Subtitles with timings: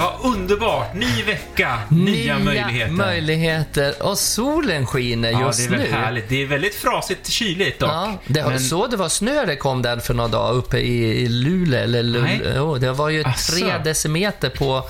[0.00, 0.09] Ciao.
[0.22, 0.94] Underbart!
[0.94, 2.92] Ny vecka, nya, möjligheter.
[2.92, 3.94] möjligheter.
[4.02, 5.96] Och solen skiner ja, just det är väl nu.
[5.96, 6.28] härligt.
[6.28, 7.90] Det är väldigt frasigt kyligt dock.
[7.90, 10.78] Ja, det har, Men- Så det var snö det kom där för några dagar uppe
[10.78, 11.80] i, i Luleå.
[11.80, 12.02] Eller.
[12.02, 12.52] Luleå.
[12.56, 13.52] Jo, det var ju Asså.
[13.52, 14.82] tre decimeter på,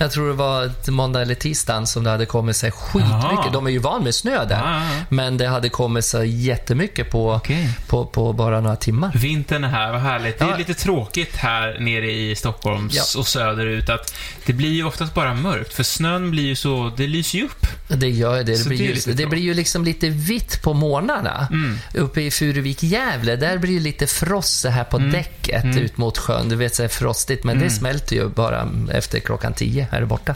[0.00, 3.10] jag tror det var måndag eller tisdagen som det hade kommit sig skitmycket.
[3.20, 3.50] Jaha.
[3.52, 4.56] De är ju van med snö där.
[4.56, 5.04] Ja, ja, ja.
[5.08, 7.68] Men det hade kommit sig jättemycket på, Okej.
[7.88, 9.12] på, på bara några timmar.
[9.14, 10.38] Vintern är här, vad härligt.
[10.38, 10.56] Det är Ja.
[10.56, 13.02] lite tråkigt här nere i Stockholm Ja.
[13.18, 14.14] och söderut att
[14.46, 17.66] det blir ju oftast bara mörkt, för snön blir ju så, det lyser ju upp.
[17.88, 18.42] Det gör det.
[18.42, 21.48] Det blir, det ju, det blir ju liksom lite vitt på morgnarna.
[21.50, 21.78] Mm.
[21.94, 25.12] Uppe i Furuvik-Gävle, där blir det lite frost så här på Mm.
[25.12, 26.48] däcket ut mot sjön.
[26.48, 29.86] Du vet, så här frostigt, men det smälter ju bara efter klockan tio.
[29.90, 30.34] Är det borta.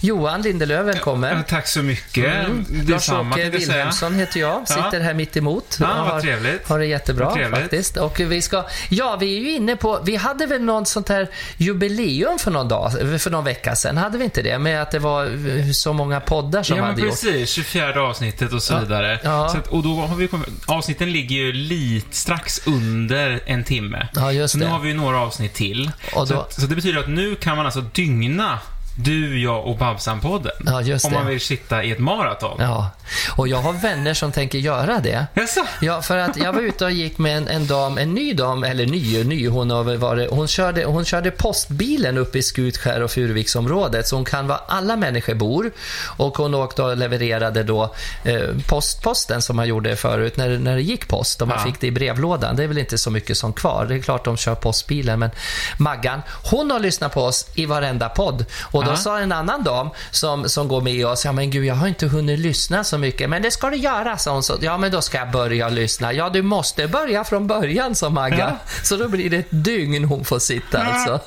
[0.00, 1.36] Johan Lindelöf, välkommen.
[1.36, 2.24] Ja, tack så mycket.
[2.24, 2.66] Mm.
[2.88, 3.50] Lars-Åke.
[3.50, 4.68] Vilhelmsson heter jag.
[4.68, 5.76] Sitter här mitt emot.
[5.80, 6.68] Ja, har, trevligt.
[6.68, 7.96] har det jättebra faktiskt.
[7.96, 11.28] Och vi ska, ja, vi är ju inne på, vi hade väl något sånt här
[11.56, 13.96] jubileum för någon dag, för någon vecka sedan.
[13.96, 14.58] Hade vi inte det?
[14.58, 15.24] Med att det var
[15.58, 17.10] eh, så många poddar som ja, hade gjort.
[17.10, 17.50] precis.
[17.50, 18.78] 24 avsnittet och så Ja.
[18.80, 19.20] vidare.
[19.24, 19.48] Ja.
[19.48, 24.08] Så att, och då har vi kommit, avsnitten ligger ju lite strax under en timme.
[24.14, 24.70] Ja, just så nu det.
[24.70, 25.90] har vi ju några avsnitt till.
[26.14, 28.58] Och så, då- att, så det betyder att nu kan man alltså dygna
[29.04, 30.50] du, jag och Babsan-podden.
[30.66, 31.18] Ja, just om det.
[31.18, 32.56] man vill sitta i ett maraton.
[32.60, 32.90] Ja,
[33.36, 35.26] och jag har vänner som tänker göra det.
[35.34, 35.60] Jaså?
[35.80, 38.64] Ja, för att jag var ute och gick med en, en dam, en ny dam,
[38.64, 43.02] eller ny ny, hon har väl varit, hon körde, hon körde postbilen uppe i Skutskär
[43.02, 45.70] och Furuviksområdet, så hon kan var alla människor bor.
[46.16, 50.74] Och hon åkte och levererade då eh, post, posten som man gjorde förut, när, när
[50.76, 51.64] det gick post och man Ja.
[51.64, 52.56] fick det i brevlådan.
[52.56, 53.86] Det är väl inte så mycket som kvar.
[53.88, 55.30] Det är klart de kör postbilen, men
[55.78, 58.44] Maggan, hon har lyssnat på oss i varenda podd.
[58.62, 61.74] Och då sa en annan dam som, som går med oss, ja men gud, jag
[61.74, 63.30] har inte hunnit lyssna så mycket.
[63.30, 64.42] Men det ska du göra, sa hon.
[64.42, 66.12] Så, ja, men då ska jag börja lyssna.
[66.12, 68.56] Ja, du måste börja från början, sa Magga.
[68.82, 71.20] Så då blir det ett dygn hon får sitta alltså.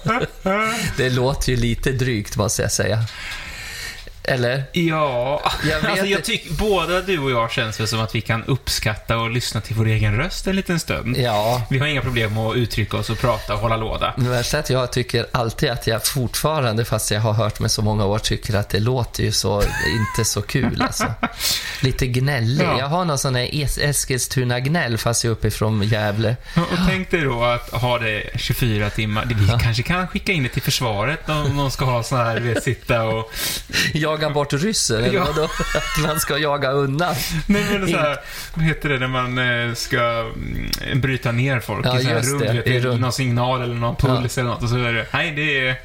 [0.98, 3.00] Det låter ju lite drygt, måste jag säga.
[4.24, 4.64] Eller?
[4.72, 8.22] Ja, Jag vet alltså jag tycker båda du och jag känns väl som att vi
[8.22, 11.18] kan uppskatta och lyssna till vår egen röst en liten stund.
[11.18, 11.62] Ja.
[11.70, 14.14] Vi har inga problem med att uttrycka oss och prata och hålla låda.
[14.18, 17.72] Det värsta är att jag tycker alltid att jag fortfarande, fast jag har hört med
[17.72, 21.06] så många år, tycker att det låter ju så, inte så kul alltså.
[21.82, 22.66] Lite gnällig.
[22.66, 22.80] Ja.
[22.80, 26.36] Jag har någon sån här Es- Eskilstuna-gnäll fast jag är uppifrån Gävle.
[26.56, 29.26] Och tänk dig då att ha det 24 timmar.
[29.26, 32.64] Vi kanske kan skicka in det till försvaret om någon ska ha sån här, vet,
[32.64, 33.32] sitta och...
[34.12, 35.24] Jaga bort ryssen, eller Ja.
[35.36, 35.44] vadå?
[35.76, 37.16] Att man ska jaga undan.
[37.46, 38.18] Nej men så här,
[38.56, 42.16] vad heter det när man eh, ska mm, bryta ner folk Ja, i så här
[42.18, 42.40] just rum?
[42.40, 43.02] det, du vet, i rum.
[43.02, 45.76] Någon signal eller någon puls eller något och så är det, nej det är...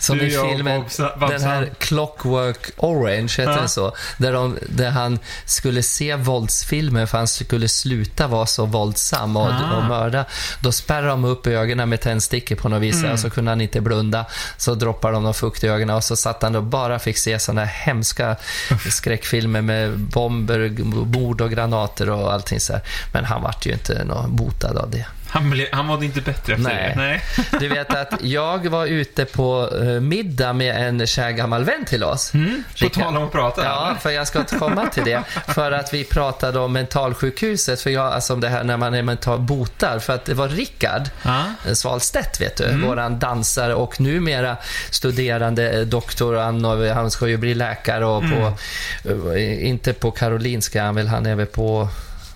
[0.00, 0.84] Som du, i filmen,
[1.28, 3.60] den här Clockwork Orange, heter Ja.
[3.62, 3.92] det så?
[4.18, 9.46] Där, de, där han skulle se våldsfilmer för han skulle sluta vara så våldsam och,
[9.48, 9.76] Ah.
[9.76, 10.24] och mörda.
[10.60, 13.12] Då spärrar de upp ögonen med tändstickor på något vis Mm.
[13.12, 14.24] och så kunde han inte blunda.
[14.56, 17.38] Så droppar de någon fukt i ögonen och så satt han och bara fick se
[17.38, 18.36] sådana hemska
[18.90, 20.68] skräckfilmer med bomber,
[21.04, 22.82] mord och granater och allting så här.
[23.12, 25.06] Men han vart ju inte någon botad av det.
[25.30, 26.92] Han, blev, han mådde inte bättre efter Nej.
[26.96, 27.00] det.
[27.02, 27.22] Nej.
[27.60, 32.04] Du vet att jag var ute på eh, middag med en kär gammal vän till
[32.04, 32.34] oss.
[32.34, 33.64] Mm, på tal om att prata.
[33.64, 35.22] Ja, för jag ska komma till det.
[35.48, 39.02] För att vi pratade om mentalsjukhuset, för jag, alltså om det här när man är
[39.02, 39.98] mental botar.
[39.98, 41.42] För att det var Rickard Ja.
[41.66, 42.88] eh, Svalstedt, vet du, Mm.
[42.88, 44.56] våran dansare och numera
[44.90, 48.52] studerande doktorand och han ska ju bli läkare och på,
[49.10, 49.32] Mm.
[49.36, 51.88] eh, inte på Karolinska, han väl, han är väl på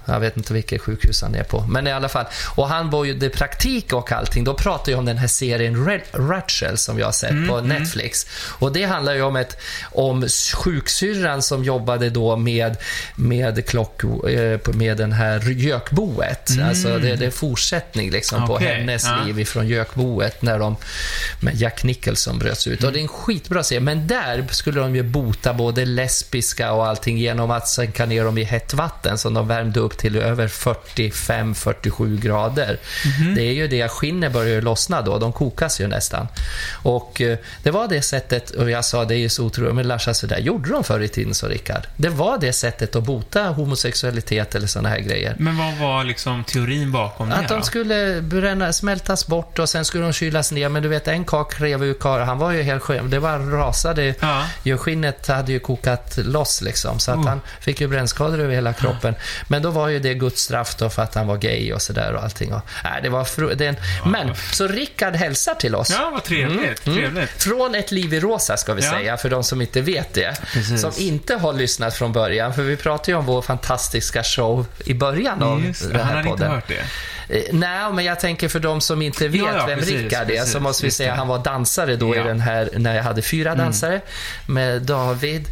[0.06, 1.60] jag vet inte vilket sjukhus han är på.
[1.60, 2.26] Men i alla fall.
[2.54, 4.44] Och han var ju det praktik och allting.
[4.44, 7.60] Då pratade jag om den här serien Red, Rachel som jag har sett Mm, på
[7.60, 8.26] Netflix.
[8.58, 9.56] Och det handlar ju om, ett,
[9.92, 12.76] om sjuksyrran som jobbade då med,
[13.14, 16.50] med, klock, eh, med den här gökboet.
[16.68, 18.64] Alltså det, det är fortsättning liksom på Mm.
[18.64, 19.24] Okej, hennes ja.
[19.26, 20.76] liv ifrån gökboet när de
[21.40, 22.84] med Jack Nicholson bröts ut.
[22.84, 23.80] Och det är en skitbra serie.
[23.80, 28.38] Men där skulle de ju bota både lesbiska och allting genom att sänka ner dem
[28.38, 32.78] i hett vatten som de värmde upp till över 45-47 grader.
[33.20, 33.34] Mhm.
[33.34, 35.18] Det är ju det, skinnet börjar ju lossna då.
[35.18, 36.28] De kokas ju nästan.
[36.82, 39.88] Och eh, det var det sättet, och jag sa det är ju så otroligt, men
[39.88, 41.86] Larsa, så där gjorde de förr i tiden, så Rickard.
[41.96, 45.34] Det var det sättet att bota homosexualitet eller sådana här grejer.
[45.38, 49.84] Men vad var liksom teorin bakom det Att de skulle bränna, smältas bort och sen
[49.84, 50.68] skulle de kylas ner.
[50.68, 53.10] Men du vet, en kak rev ur kar, han var ju helt skön.
[53.10, 54.42] Det var rasade Ja.
[54.62, 54.78] ju.
[54.78, 56.98] Skinnet hade ju kokat loss liksom.
[56.98, 57.26] Så att Oh.
[57.28, 59.14] han fick ju brännskador över hela kroppen.
[59.48, 62.12] Men då var ju det Guds straff då för att han var gay och sådär
[62.14, 62.52] och allting.
[62.54, 63.76] Och, nej, det var fru- det en,
[64.06, 65.90] Men, så Rickard hälsar till oss.
[65.98, 66.84] Ja, vad trevligt.
[66.84, 67.42] trevligt.
[67.42, 68.90] Från ett liv i rosa ska vi Ja.
[68.90, 70.36] säga, för de som inte vet det.
[70.52, 70.80] Precis.
[70.80, 74.94] Som inte har lyssnat från början, för vi pratade ju om vår fantastiska show i
[74.94, 76.50] början av Just, den han här inte podden.
[76.50, 76.84] hört det.
[77.28, 80.30] Eh, nej, men jag tänker för de som inte vet Ja, ja, vem precis, Rickard
[80.30, 81.12] är, precis, så måste vi säga det.
[81.12, 82.22] att han var dansare då i Ja.
[82.22, 82.26] Mm.
[82.26, 84.00] den här, när jag hade fyra dansare.
[84.46, 85.46] Med David,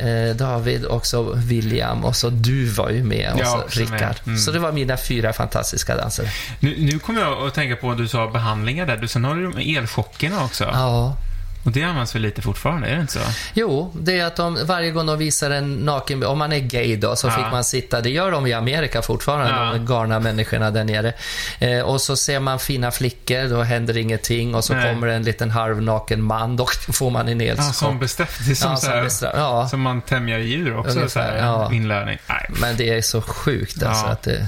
[0.00, 3.80] eh, David och så William och så du var ju med och så.
[3.80, 4.16] Rickard.
[4.26, 4.38] Mm.
[4.38, 6.26] Så det var mina fyra fantastiska dansare.
[6.60, 8.96] Nu, nu kommer jag att tänka på att du sa behandlingar där.
[8.96, 10.64] Du, sen har du de elchockerna också.
[10.64, 11.16] Ja.
[11.64, 13.18] Och det används väl lite fortfarande, är det inte så?
[13.54, 16.24] Jo, det är att de, varje gång de visar en naken...
[16.24, 17.30] Om man är gay då, så Ja.
[17.30, 18.00] fick man sitta...
[18.00, 19.72] Det gör de i Amerika fortfarande, Ja.
[19.72, 21.12] de galna människorna där nere.
[21.58, 24.54] Eh, och så ser man fina flickor, då händer ingenting.
[24.54, 24.94] Och så Nej.
[24.94, 27.74] kommer en liten halvnaken man, då får man en Ja, elchock.
[27.74, 28.38] som bestraff.
[28.46, 29.68] Det är som, Ja, så som bestraff- ja.
[29.68, 30.90] som man tämjar djur också.
[30.96, 31.72] Ungefär, så här, ja.
[31.72, 32.18] Inlärning.
[32.28, 32.46] Nej.
[32.60, 34.12] Men det är så sjukt alltså Ja.
[34.12, 34.46] att det,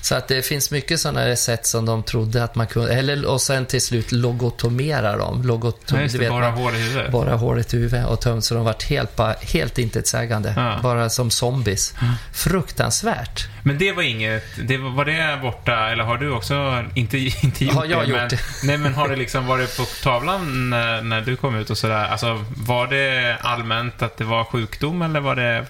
[0.00, 2.94] Så att det finns mycket sådana sätt som de trodde att man kunde...
[2.94, 5.42] Eller, och sen till slut logotomera dem.
[5.42, 7.12] Logotom, Ja, bara hål i huvudet.
[7.12, 10.54] Borra håret i huvudet och tömt så de vart helt, bara, helt intetsägande.
[10.56, 10.78] Ja.
[10.82, 11.94] Bara som zombies.
[12.32, 13.48] Fruktansvärt.
[13.62, 17.64] Men det var inget, det var, var det borta, eller har du också, inte, inte
[17.64, 18.38] gjort Har jag det, gjort men, det?
[18.64, 22.08] Nej men har det liksom varit på tavlan när, när du kom ut och sådär?
[22.08, 25.66] Alltså var det allmänt att det var sjukdom eller var det...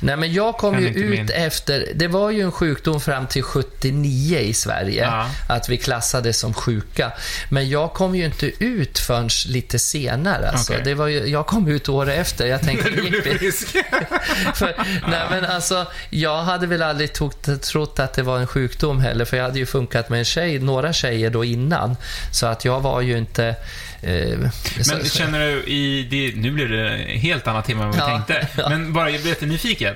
[0.00, 1.88] Nej, men jag kom ju ut min- efter...
[1.94, 5.04] Det var ju en sjukdom fram till 79 i Sverige.
[5.04, 5.26] Ja.
[5.48, 7.12] Att vi klassades som sjuka.
[7.48, 10.50] Men jag kom ju inte ut förrän lite senare.
[10.50, 10.72] Alltså.
[10.72, 10.84] Okej.
[10.84, 12.46] Det var ju, jag kom ut året efter.
[12.46, 13.68] Jag tänkte, När du blev frisk?
[14.54, 14.74] för,
[15.10, 17.32] nej, men alltså, jag hade väl aldrig tog,
[17.62, 20.58] trott att det var en sjukdom heller, för jag hade ju funkat med en tjej,
[20.58, 21.96] några tjejer då innan.
[22.32, 23.56] Så att jag var ju inte...
[24.02, 24.38] Eh,
[24.88, 28.22] Men känner du i, det, nu blev det helt annat tema än vad vi Ja.
[28.26, 28.48] tänkte.
[28.68, 29.94] Men bara, jag blir jättenyfiken.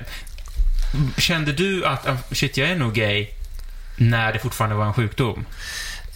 [1.17, 3.27] Kände du att, ah, shit, jag är nog gay,
[3.97, 5.45] när det fortfarande var en sjukdom?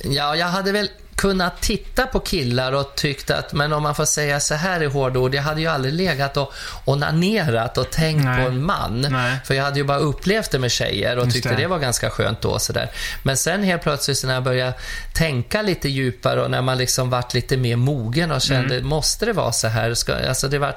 [0.03, 4.05] Ja, jag hade väl kunnat titta på killar och tyckt att, men om man får
[4.05, 6.53] säga så här i hårda ord, jag hade ju aldrig legat och
[6.85, 8.43] onanerat och tänkt Nej.
[8.43, 9.05] på en man.
[9.09, 9.37] Nej.
[9.45, 11.55] För jag hade ju bara upplevt det med tjejer och Just tyckte det.
[11.55, 11.67] det.
[11.67, 12.59] var ganska skönt då.
[12.59, 12.91] Så där.
[13.23, 14.73] Men sen helt plötsligt när jag började
[15.13, 18.87] tänka lite djupare och när man liksom vart lite mer mogen och kände, Mm.
[18.87, 19.93] måste det vara så här?
[19.93, 20.75] Ska, alltså det var,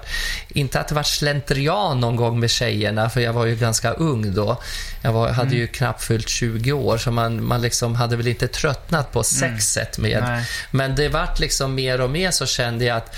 [0.48, 4.34] inte att det var slentrian någon gång med tjejerna, för jag var ju ganska ung
[4.34, 4.60] då.
[5.02, 5.58] Jag var, hade Mm.
[5.58, 9.98] ju knappt fyllt 20 år, så man, man liksom hade väl inte tröttnat på sexet
[9.98, 10.18] med.
[10.18, 10.23] Mm.
[10.28, 10.44] Nej.
[10.70, 13.16] Men det vart liksom mer och mer så kände jag att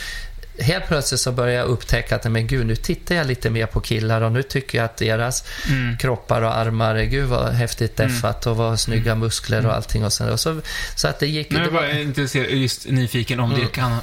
[0.61, 3.81] Helt plötsligt så började jag upptäcka att men gud, nu tittar jag lite mer på
[3.81, 5.97] killar och nu tycker jag att deras Mm.
[5.99, 10.05] kroppar och armar, gud vad häftigt deffat och vad snygga muskler och allting.
[10.05, 10.61] Och sen, och så,
[10.97, 11.51] så att det gick...
[11.51, 13.63] Det jag var, bara intresserad, just nyfiken om, Mm.
[13.65, 13.99] det kan,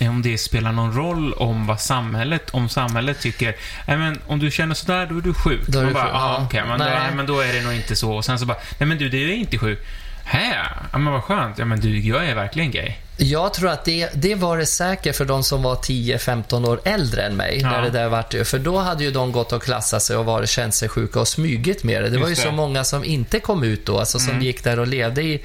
[0.00, 3.56] om det spelar någon roll om vad samhället, om samhället tycker,
[3.86, 5.60] nej men om du känner sådär, då är du sjuk.
[5.66, 6.42] Då är du bara, sjuk, ja.
[6.46, 7.14] okej, men, då, Nej.
[7.14, 8.12] men då är det nog inte så.
[8.12, 9.86] Och sen så bara, nej men du, det är inte sjuk.
[10.30, 10.68] Hä?
[10.92, 11.58] Ja men vad skönt.
[11.58, 12.92] Ja men du, jag är verkligen gay.
[13.20, 17.22] Jag tror att det, det var det säkert för de som var 10-15 år äldre
[17.22, 17.58] än mig.
[17.62, 17.70] Ja.
[17.70, 20.48] När det där vart, för då hade ju de gått och klassat sig och varit
[20.50, 22.08] känt sig sjuka och smugit med det.
[22.10, 22.54] Det var ju Just så det.
[22.54, 24.42] många som inte kom ut då, alltså som Mm.
[24.42, 25.40] gick där och levde i,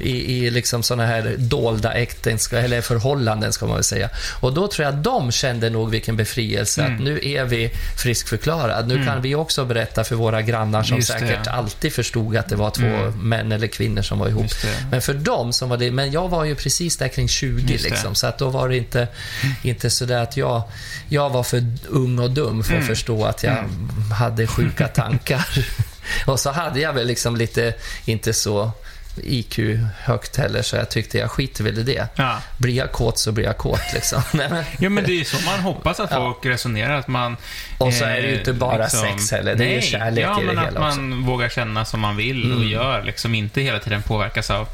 [0.00, 4.10] i, i liksom såna här dolda äktenskap, eller förhållanden ska man väl säga.
[4.40, 6.94] Och då tror jag att de kände nog vilken befrielse Mm.
[6.94, 7.70] att nu är vi
[8.02, 8.88] friskförklarad.
[8.88, 11.18] Nu kan vi också berätta för våra grannar som Just det.
[11.18, 13.28] säkert alltid förstod att det var två Mm.
[13.28, 14.42] män eller kvinnor som var ihop.
[14.42, 14.86] Just det.
[14.90, 17.84] Men för dem som var det, men jag var ju precis där kring 20 Just
[17.84, 17.90] det.
[17.90, 19.08] liksom, så att då var det inte,
[19.62, 20.62] inte sådär att jag,
[21.08, 22.88] jag var för ung och dum för att Mm.
[22.88, 23.64] förstå att jag
[24.18, 25.46] hade sjuka tankar.
[26.26, 28.70] och så hade jag väl liksom lite, inte så
[29.24, 29.58] IQ
[30.04, 32.08] högt heller, så jag tyckte jag skiter väl i det.
[32.14, 32.38] Ja.
[32.58, 34.22] Blir jag kåt så blir jag kåt liksom.
[34.32, 36.16] Nej, Ja, men det är så man hoppas att Ja.
[36.16, 36.98] folk resonerar.
[36.98, 37.36] Att man...
[37.78, 40.24] Och så är det ju eh, inte bara sex heller, det är ju nej, kärlek
[40.24, 40.80] ja, i det hela att också.
[41.00, 42.68] man vågar känna som man vill och Mm.
[42.72, 43.02] gör.
[43.02, 44.68] Liksom inte hela tiden påverkas av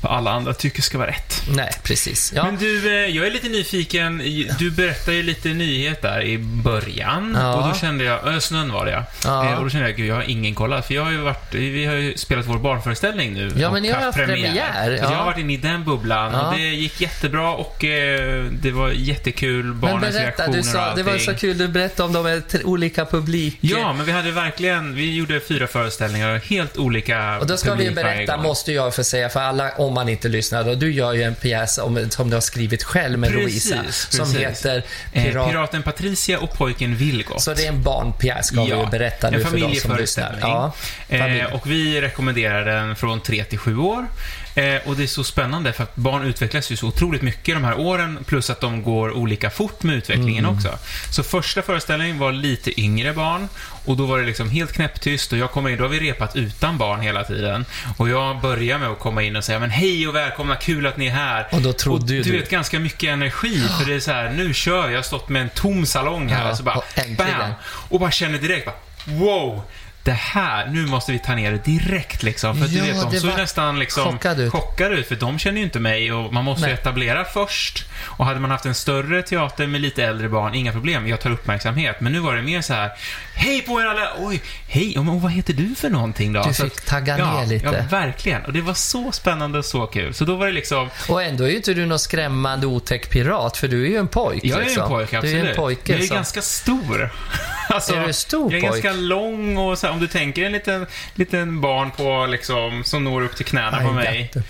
[0.00, 1.42] vad alla andra tycker ska vara rätt.
[1.56, 2.32] Nej, precis.
[2.36, 2.44] Ja.
[2.44, 4.18] Men du, eh, jag är lite nyfiken.
[4.58, 7.36] Du berättade ju lite nyhet där i början.
[7.40, 7.54] Ja.
[7.54, 9.04] Och då kände jag, snön var det ja.
[9.24, 9.50] Ja.
[9.50, 10.86] Eh, Och då kände jag, gud jag har ingen kollat.
[10.86, 13.52] För jag har ju varit, vi har ju spelat vår barnföreställning nu.
[13.84, 15.10] Ja, och men ni har haft premiär, ja.
[15.10, 16.48] Jag har varit inne i den bubblan Ja.
[16.48, 19.64] och det gick jättebra och eh, det var jättekul.
[19.64, 21.26] Men Barnens berätta, reaktioner du och sa, det var allting.
[21.34, 23.58] så kul, du berättade om de olika publik...
[23.60, 27.90] Ja, men vi hade verkligen, vi gjorde fyra föreställningar, helt olika Och då ska vi
[27.90, 31.22] berätta, måste jag för säga, för alla, om man inte lyssnar, då, du gör ju
[31.22, 34.40] en pjäs om, som du har skrivit själv med Precis, Louisa, som precis.
[34.40, 34.82] heter
[35.12, 35.50] Eh, Pirat...
[35.50, 37.42] Piraten Patricia och pojken Vilgot.
[37.42, 40.38] Så det är en barnpjäs, ska vi ju berätta nu för de som lyssnar.
[40.40, 40.72] Ja,
[41.08, 41.40] familj.
[41.40, 44.06] eh, och vi rekommenderar den från 3 till 7 år.
[44.54, 47.64] Eh, och det är så spännande för att barn utvecklas ju så otroligt mycket de
[47.64, 50.56] här åren, plus att de går olika fort med utvecklingen Mm.
[50.56, 50.78] också.
[51.12, 53.48] Så första föreställningen var lite yngre barn
[53.84, 56.36] och då var det liksom helt knäpptyst och jag kommer in, då har vi repat
[56.36, 57.64] utan barn hela tiden.
[57.96, 60.96] Och jag börjar med att komma in och säga men hej och välkomna, kul att
[60.96, 61.46] ni är här.
[61.52, 64.30] Och då trodde ju du du- vet ganska mycket energi för det är så här,
[64.30, 66.74] nu kör vi, jag har stått med en tom salong här Ja, och så bara
[66.76, 66.84] och
[67.18, 67.50] bam!
[67.64, 68.74] Och bara känner direkt bara,
[69.06, 69.62] wow!
[70.02, 72.56] Det här, nu måste vi ta ner det direkt liksom.
[72.56, 74.52] För Ja, du vet, de såg nästan liksom chockad ut.
[74.52, 76.74] chockade ut, för de känner ju inte mig och man måste Nej.
[76.74, 77.84] etablera först.
[78.04, 81.30] Och hade man haft en större teater med lite äldre barn, inga problem, jag tar
[81.30, 82.00] uppmärksamhet.
[82.00, 82.90] Men nu var det mer så här,
[83.40, 86.42] hej på er alla, oj, hej, oh, men vad heter du för någonting då?
[86.42, 87.66] Du Så fick att- tagga ja, ner lite.
[87.66, 88.44] Ja, verkligen.
[88.44, 90.14] Och det var så spännande och så kul.
[90.14, 93.56] Så då var det liksom, Och ändå är ju inte du någon skrämmande otäck pirat,
[93.56, 94.40] för du är ju en pojk.
[94.44, 94.82] Jag är liksom.
[94.82, 95.40] en pojke, absolut.
[95.42, 95.92] Du är en pojke.
[95.92, 97.10] jag är som- ganska stor.
[97.72, 98.82] Alltså, Är du stor Jag är pojk?
[98.82, 103.04] ganska lång och så här, om du tänker en liten, liten barn på liksom, som
[103.04, 104.30] når upp till knäna på I mig.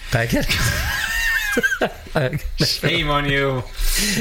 [2.81, 3.62] Shame on you.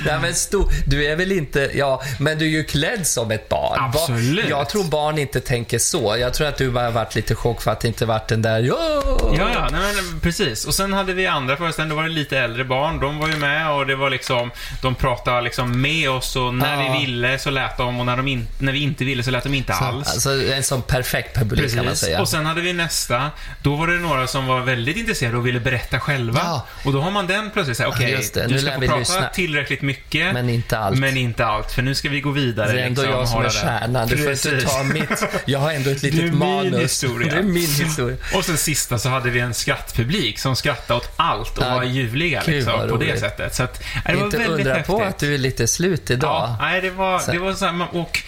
[0.05, 1.71] Nej, men stor, du är väl inte...
[1.73, 3.91] Ja, men du är ju klädd som ett barn.
[3.91, 4.49] Ba- Absolut.
[4.49, 6.17] Jag tror barn inte tänker så.
[6.19, 8.59] Jag tror att du bara varit lite chock för att det inte varit den där...
[8.59, 9.03] Ja,
[9.37, 10.65] Ja, ja, nej, men, precis.
[10.65, 13.35] Och sen hade vi andra föreställningar, då var det lite äldre barn, de var ju
[13.37, 16.93] med och det var liksom, de pratade liksom med oss och när Ja.
[16.93, 19.43] vi ville så lät de och när, de in, när vi inte ville så lät
[19.43, 20.07] de inte alls.
[20.09, 21.99] Alltså en sån perfekt publik kan man Precis.
[22.05, 22.21] säga.
[22.21, 23.31] Och sen hade vi nästa.
[23.63, 26.39] Då var det några som var väldigt intresserade och ville berätta själva.
[26.43, 26.65] Ja.
[26.85, 28.47] Och då har man den plötsligt såhär, okej, det.
[28.47, 29.27] du ska få prata lyssna.
[29.33, 30.33] tillräckligt mycket.
[30.33, 30.99] Men inte allt.
[30.99, 32.71] Men inte allt, för nu ska vi gå vidare.
[32.73, 33.49] det är ändå liksom, jag som är det.
[33.49, 34.07] stjärnan.
[34.07, 35.23] Du får inte ta mitt...
[35.45, 36.83] Jag har ändå ett Det litet min manus.
[36.83, 37.31] historia.
[37.33, 37.55] Det är min
[37.85, 38.17] historia.
[38.35, 41.83] Och sen sista så hade vi en skrattpublik som skrattade åt allt och Ja, var
[41.83, 43.55] ljuvliga gud, liksom, på det sättet.
[43.55, 44.87] Så att, nej, det var inte väldigt undra häftigt.
[44.95, 46.29] på att du är lite slut idag.
[46.49, 48.19] Ja, nej, det var, Så- det var så här, och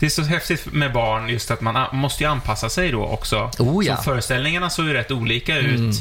[0.00, 3.50] det är så häftigt med barn just att man måste ju anpassa sig då också.
[3.58, 3.92] Oh, ja.
[3.92, 3.96] Mm.
[3.96, 5.94] Så föreställningarna såg ju rätt olika ut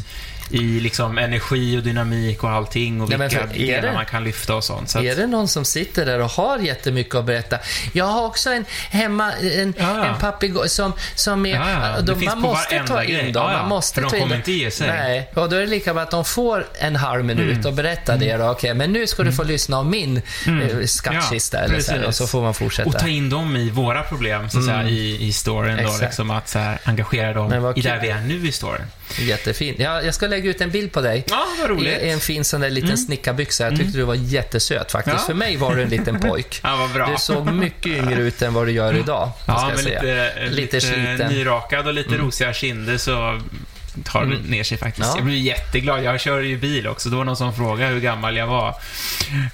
[0.50, 4.64] i liksom energi och dynamik och allting och vilka delar det- man kan lyfta och
[4.64, 4.90] sånt.
[4.90, 7.58] Så att, Är det någon som sitter där och har jättemycket att berätta?
[7.94, 11.56] Jag har också en hemma, en, Ja, en papegoj som, som är...
[11.56, 13.32] Ja, De, man måste ta in grej.
[13.32, 13.52] dem.
[13.52, 14.40] Man måste För de ta in kommer dem.
[14.40, 14.88] inte ge sig.
[14.88, 17.66] Nej, och då är det lika bra att de får en halv minut Mm.
[17.66, 18.38] och berätta det.
[18.38, 18.50] Då.
[18.52, 20.88] Okej, men nu ska du få lyssna om min mm.
[20.88, 21.60] skattkista.
[21.60, 22.90] eller så här, och så får man fortsätta.
[22.90, 26.32] Och ta in dem i våra problem, så att säga, i, i storyn då, liksom
[26.32, 28.86] att så här, engagera dem i där vi är nu i storyn.
[29.20, 29.80] Jättefint.
[29.80, 31.24] Ja, jag ska lägga ut en bild på dig.
[31.30, 31.94] Ja, vad roligt.
[31.94, 32.08] Mm.
[32.08, 33.64] I en fin sån där liten snickarbyxa.
[33.64, 35.16] Jag tyckte du var jättesöt faktiskt.
[35.20, 35.26] Ja.
[35.26, 36.60] För mig var du en liten pojk.
[36.64, 37.08] Ja, vad bra.
[37.08, 39.32] Du såg mycket yngre ut än vad du gör idag.
[39.44, 40.02] ska Ja, jag men säga.
[40.02, 41.06] lite, lite, sliten.
[41.22, 41.34] Mm.
[41.34, 43.42] nyrakad och lite rosiga kinder så
[44.04, 45.08] tar det ner sig faktiskt.
[45.08, 45.14] Ja.
[45.16, 46.04] Jag blir jätteglad.
[46.04, 47.10] Jag kör ju bil också.
[47.10, 48.70] Då var det någon som frågade hur gammal jag var.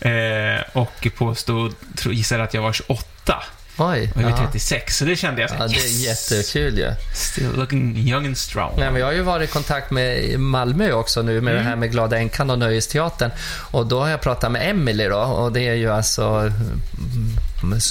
[0.01, 1.75] Eh, och påstod,
[2.05, 3.43] gissade att jag var 28.
[3.79, 4.11] Oj.
[4.15, 4.37] Och jag är ja.
[4.45, 6.31] 36, så det kände jag så Ja, det är yes!
[6.31, 6.91] jättekul ju.
[7.15, 8.73] Still looking young and strong.
[8.77, 11.75] Nej, men jag har ju varit i kontakt med Malmö också nu med det här
[11.75, 13.31] med Glada Änkan och Nöjesteatern.
[13.71, 16.51] Och då har jag pratat med Emily då och det är ju alltså mm,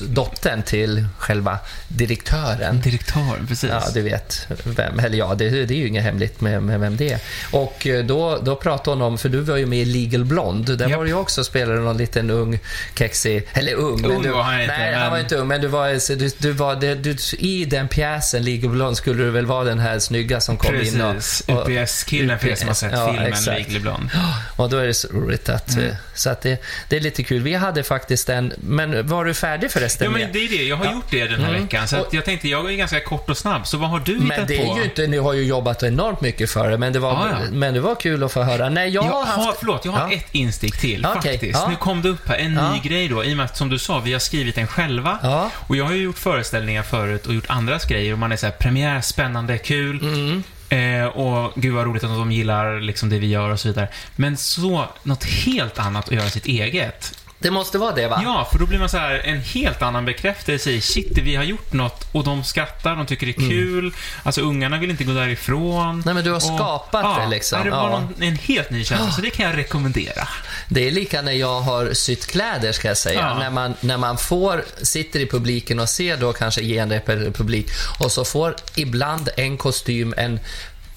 [0.09, 1.59] dottern till själva
[1.89, 2.81] direktören.
[2.81, 3.71] Direktören, precis.
[3.71, 4.99] Ja, du vet vem.
[4.99, 7.21] Eller ja, det, det är ju inget hemligt med, med vem det är.
[7.51, 10.77] Och eh, då, då pratade hon om, för du var ju med i Legal Blonde.
[10.77, 10.97] Där Japp.
[10.99, 12.59] var du ju också spelade någon liten ung
[12.99, 14.01] kexig, eller ung.
[14.01, 16.17] men Ung du, var han inte, Nej, men- han var inte ung, men du var,
[16.17, 19.79] du, du var det, du, i den pjäsen, Legal Blonde, skulle du väl vara den
[19.79, 21.15] här snygga som kom in och...
[21.15, 21.49] Precis.
[21.49, 23.47] UPS-killen för er som har sett Ja, filmen exakt.
[23.59, 24.11] Legally Blonde.
[24.57, 25.75] Och då är det så roligt att...
[25.75, 25.87] Mm.
[25.89, 27.43] eh, Så att det, det är lite kul.
[27.43, 28.53] Vi hade faktiskt en...
[28.57, 30.05] Men var du färdig förresten?
[30.05, 30.62] Ja, men det är det.
[30.65, 30.93] Jag har Ja.
[30.93, 31.62] gjort det den här Mm.
[31.62, 31.88] veckan.
[31.88, 33.67] Så att jag tänkte, jag är ganska kort och snabb.
[33.67, 34.73] Så vad har du Men hittat det på?
[34.73, 37.29] är ju inte, ni har ju jobbat enormt mycket för det, men det var, Ja,
[37.45, 37.50] ja.
[37.50, 38.69] Men det var kul att få höra.
[38.69, 39.59] Nej, jag Jag har har, haft...
[39.59, 40.17] förlåt, jag har Ja.
[40.17, 41.33] ett instick till okej.
[41.33, 41.69] faktiskt.
[41.69, 43.25] Nu kom det upp här, en ny grej då.
[43.25, 45.19] I och med att, som du sa, vi har skrivit den själva.
[45.67, 48.47] Och jag har ju gjort föreställningar förut och gjort andras grejer och man är så
[48.47, 50.00] här, premiär, spännande, kul.
[50.03, 50.43] Mm.
[50.71, 53.88] Eh, och gud vad roligt att de gillar liksom det vi gör och så vidare.
[54.17, 57.12] Men så, något helt annat att göra sitt eget.
[57.40, 58.21] Det måste vara det, va?
[58.25, 61.45] Ja, för då blir man så här en helt annan bekräftelse i shit, vi har
[61.45, 63.95] gjort något och de skrattar, de tycker det är kul.
[64.23, 65.90] Alltså ungarna vill inte gå därifrån.
[65.90, 66.02] Mm.
[66.04, 67.64] Nej, men du har skapat ja, det liksom.
[67.64, 67.88] Det var Ja.
[68.00, 70.28] någon, en helt ny känsla, så det kan jag rekommendera.
[70.68, 73.21] Det är lika när jag har sytt kläder, ska jag säga.
[73.21, 73.38] Ja.
[73.38, 77.66] När, man, när man får, sitter i publiken och ser då kanske genrep-publik
[77.99, 80.40] och så får ibland en kostym en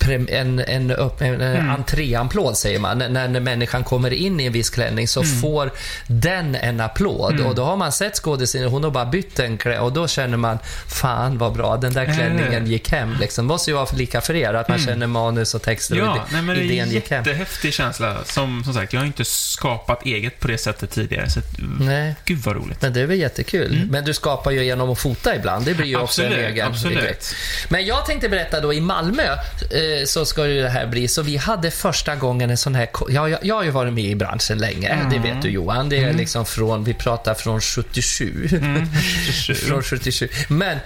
[0.09, 1.69] en, en, upp, en Mm.
[1.69, 2.97] entréamplåd säger man.
[2.97, 5.41] När, när människan kommer in i en viss klänning så Mm.
[5.41, 5.71] får
[6.07, 7.39] den en applåd.
[7.39, 10.37] Och då har man sett skådespelaren, hon har bara bytt en klädd och då känner
[10.37, 13.15] man, fan vad bra, den där klänningen gick hem.
[13.19, 13.47] Liksom.
[13.47, 16.15] Det måste ju vara lika för er, att man känner manus och texter och Mm.
[16.15, 17.23] Ja, ide- nej, men det är idén gick hem.
[17.23, 18.17] jättehäftig känsla.
[18.25, 21.29] Som, som sagt, jag har inte skapat eget på det sättet tidigare.
[21.29, 21.39] Så
[21.79, 22.15] Nej.
[22.25, 22.81] gud vad roligt.
[22.81, 23.87] Men det är väl jättekul.
[23.89, 25.65] Men du skapar ju genom att fota ibland.
[25.65, 26.39] Det blir ju också en Mm.
[26.39, 27.35] Absolut, egen absolut.
[27.69, 29.23] Men jag tänkte berätta då i Malmö
[29.71, 31.07] eh, så ska ju det här bli.
[31.07, 32.85] Så vi hade första gången en sån här...
[32.85, 34.89] ko- Ja, jag, jag har ju varit med i branschen länge.
[34.89, 35.09] Mm.
[35.09, 35.89] Det vet du Johan.
[35.89, 36.83] Det är liksom från...
[36.83, 38.47] Vi pratar från 77.
[39.67, 40.27] från 77.
[40.47, 40.77] Men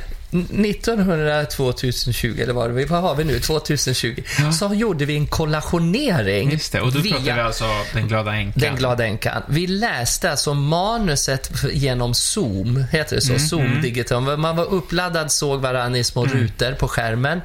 [0.42, 3.39] 1900, 2020, eller vad, vad har vi nu?
[3.39, 4.24] 2020.
[4.60, 6.51] Så gjorde vi en kollationering.
[6.51, 8.54] Just det, och då pratar vi alltså Den glada änkan.
[8.62, 9.42] Den glada änkan.
[9.48, 13.39] Vi läste alltså manuset genom Zoom, heter det så?
[13.39, 14.38] Zoom digital.
[14.38, 17.42] Man var uppladdad, såg varandra i små rutor på skärmen.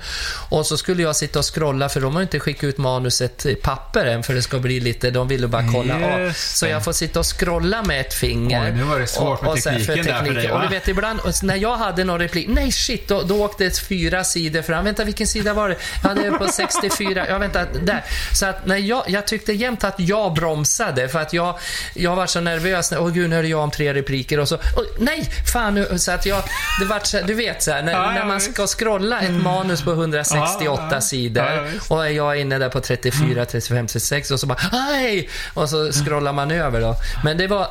[0.48, 3.54] Och så skulle jag sitta och scrolla, för de har inte skickat ut manuset i
[3.54, 6.32] papper än, för det ska bli lite, de ville bara kolla av.
[6.32, 8.64] Så jag får sitta och scrolla med ett finger.
[8.64, 10.66] Oj, nu var det svårt med så här, tekniken där för dig, Och va?
[10.68, 13.78] du vet, ibland, och när jag hade någon replik, nej shit, då, då åkte det
[13.78, 14.84] fyra sidor fram.
[14.84, 15.76] Vänta, vilken sida var det?
[16.02, 18.04] Jag hade på 64, ja vänta, där.
[18.34, 21.58] Så att när jag, jag tyckte jämt att jag bromsade, för att jag,
[21.94, 22.92] jag var så nervös.
[22.92, 25.98] Åh gud, nu är det jag om tre repliker och så, åh, nej, fan nu,
[25.98, 26.42] så att jag,
[26.80, 29.30] det var så, du vet så här, när, Ja, ja, när man ska scrolla ett
[29.42, 31.00] manus på 168 Ja, ja.
[31.00, 34.58] sidor Ja, ja, och jag är inne där på 34, 35, 36 och så bara,
[34.72, 35.28] nej!
[35.54, 36.96] Och så scrollar man över då.
[37.24, 37.66] Men det var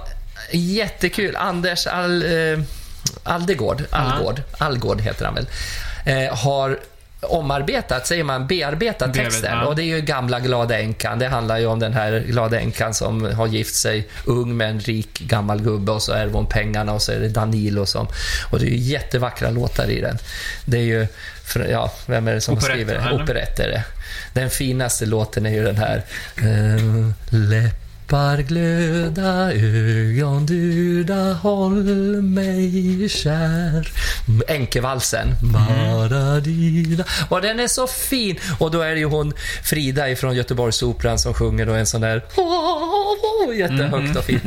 [0.52, 1.36] jättekul.
[1.36, 2.60] Anders All, eh,
[3.24, 5.48] Aldegård, Allgård, Allgård heter han väl,
[6.06, 6.80] eh, har
[7.22, 9.52] omarbetat, säger man, bearbetat Bearbet- texten.
[9.58, 9.66] ja.
[9.66, 11.20] Och det är ju gamla glada änkan.
[11.20, 14.80] Det handlar ju om den här glada änkan som har gift sig ung med en
[14.80, 18.08] rik gammal gubbe och så ärver hon pengarna och så är det Danilo som...
[18.52, 20.18] Och det är ju jättevackra låtar i den.
[20.66, 21.08] Det är ju...
[21.70, 23.24] Ja, vem är det som Operett, skriver det?
[23.24, 23.84] Operett är det.
[24.34, 26.04] Den finaste låten är ju den här...
[26.38, 27.10] Eh,
[28.48, 31.84] glöda, ögon duda, håll
[32.22, 33.92] mig kär.
[34.48, 35.28] Änkevalsen.
[35.42, 37.04] Maradida.
[37.30, 38.40] Och den är så fin.
[38.58, 42.24] Och då är det ju hon Frida ifrån Göteborgsoperan som sjunger då en sån där
[43.56, 44.44] jättehögt och fint.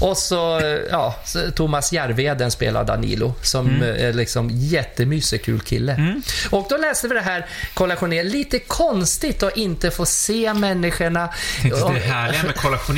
[0.00, 6.20] Och så, ja, så Thomas Järveden spelar Danilo som är liksom jättemysig, kul kille.
[6.50, 11.28] Och då läste vi det här, kollationera, lite konstigt att inte få se människorna.
[11.62, 12.54] Tänkte det härliga med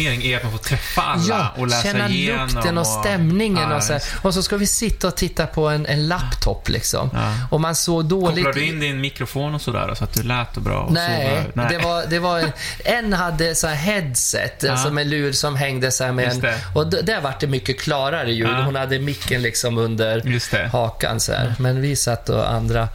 [0.08, 2.48] kollationering är att man får träffa alla Ja, och läsa känna igenom.
[2.48, 5.86] lukten och stämningen Ja, och så, och så ska vi sitta och titta på en,
[5.86, 7.10] en laptop liksom.
[7.14, 7.34] Ja.
[7.50, 8.44] Och man såg dåligt...
[8.44, 10.80] Kopplar du in din mikrofon och sådär så att du lät och bra?
[10.80, 12.44] Och Nej, så, Det, var, det var...
[12.84, 14.76] En hade så headset, Ja.
[14.76, 16.54] som en lur som hängde så med en...
[16.74, 18.48] Och där vart det mycket klarare ljud.
[18.64, 21.32] Hon hade micken liksom under hakan så.
[21.58, 22.88] Men vi satt och andra...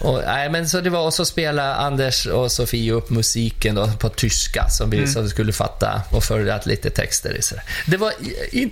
[0.00, 1.00] Och, nej, men så det var...
[1.06, 5.10] Och så spelade Anders och Sofie upp musiken då på tyska som vi Mm.
[5.12, 7.42] så skulle fatta och följa lite texter i.
[7.42, 7.64] Så där.
[7.86, 8.12] Det var...
[8.52, 8.70] In,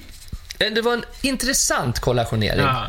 [0.59, 2.65] det var en intressant kollationering.
[2.65, 2.87] Ja.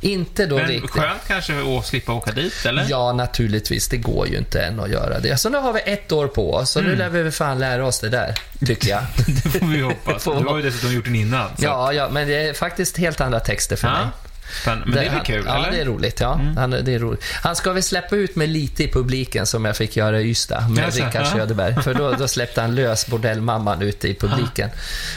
[0.00, 0.90] Inte då Men riktigt...
[0.90, 2.86] skönt kanske att slippa åka dit, eller?
[2.88, 3.88] Ja, naturligtvis.
[3.88, 5.38] Det går ju inte än att göra det.
[5.38, 6.98] Så nu har vi ett år på oss, så nu Mm.
[6.98, 8.34] lär vi fan lära oss det där,
[8.66, 9.02] tycker jag.
[9.26, 10.24] Det får vi hoppas.
[10.24, 11.50] Du har ju dessutom gjort den innan.
[11.58, 14.06] Ja, ja, men det är faktiskt helt andra texter för mig.
[14.48, 14.60] Ja.
[14.62, 14.86] Spännande.
[14.86, 15.64] Men det är väl han- kul, Ja, eller?
[15.68, 15.74] Mm.
[15.76, 16.20] det är roligt.
[16.20, 16.40] Ja.
[16.56, 17.24] Han, det är roligt.
[17.42, 20.68] Han ska väl släppa ut mig lite i publiken som jag fick göra i Ystad
[20.70, 21.30] med Jaså, Rickard ja.
[21.30, 21.82] Söderberg.
[21.82, 24.70] För då, då släppte han lös bordellmamman ute i publiken.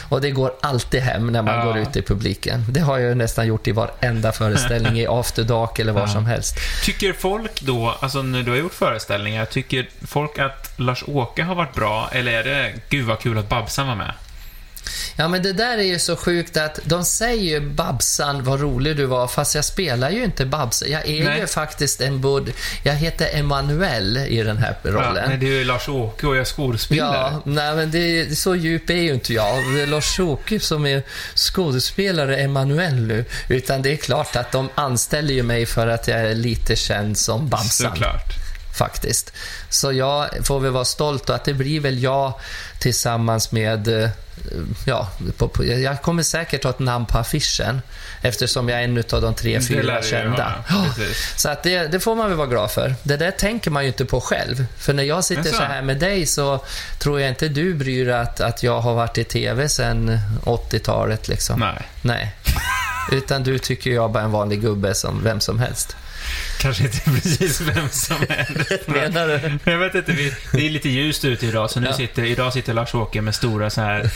[0.08, 1.64] Och det går alltid hem när man Ja.
[1.64, 2.64] går ut i publiken.
[2.68, 6.08] Det har jag ju nästan gjort i varenda föreställning, i After Dark eller var Ja.
[6.08, 6.56] som helst.
[6.84, 11.74] Tycker folk då, alltså när du har gjort föreställningar, tycker folk att Lars-Åke har varit
[11.74, 14.12] bra, eller är det gud vad kul att Babsan var med?
[15.16, 18.96] Ja, men det där är ju så sjukt att de säger ju Babsan, vad rolig
[18.96, 20.90] du var, fast jag spelar ju inte Babsan.
[20.90, 21.40] Jag är Nej.
[21.40, 22.52] ju faktiskt en bud...
[22.82, 25.28] Jag heter Emanuel i den här Ja, rollen.
[25.30, 27.30] men det är ju Lars-Åke och jag är skådespelare.
[27.32, 29.74] Ja, nej men det, så djup är ju inte jag.
[29.74, 31.02] Det är Lars-Åke som är
[31.34, 33.24] skådespelare Emanuel nu.
[33.48, 37.18] Utan det är klart att de anställer ju mig för att jag är lite känd
[37.18, 37.90] som Babsan.
[37.90, 38.32] Såklart.
[38.78, 39.32] Faktiskt.
[39.68, 42.34] Så jag får väl vara stolt och att det blir väl jag
[42.80, 44.10] tillsammans med eh,
[44.86, 47.82] Ja, på, på, jag kommer säkert ha ett namn på affischen
[48.22, 50.64] eftersom jag är en av de tre, fyra kända.
[50.68, 50.86] Ja,
[51.36, 52.94] så att det, det får man väl vara glad för.
[53.02, 54.66] Det där tänker man ju inte på själv.
[54.76, 55.56] För när jag sitter Jaså?
[55.56, 56.64] så här med dig så
[56.98, 61.28] tror jag inte du bryr dig att, att jag har varit i TV sedan 80-talet.
[61.28, 61.60] Liksom.
[61.60, 61.82] Nej.
[62.02, 62.34] Nej.
[63.12, 65.96] Utan du tycker jag bara är en vanlig gubbe som vem som helst.
[66.60, 68.86] Kanske inte precis vem som helst.
[68.88, 69.70] Menar du?
[69.70, 71.92] Jag vet inte, vi, det är lite ljust ute idag, så nu Ja.
[71.92, 74.10] sitter, idag sitter Lars-Åke med stora så här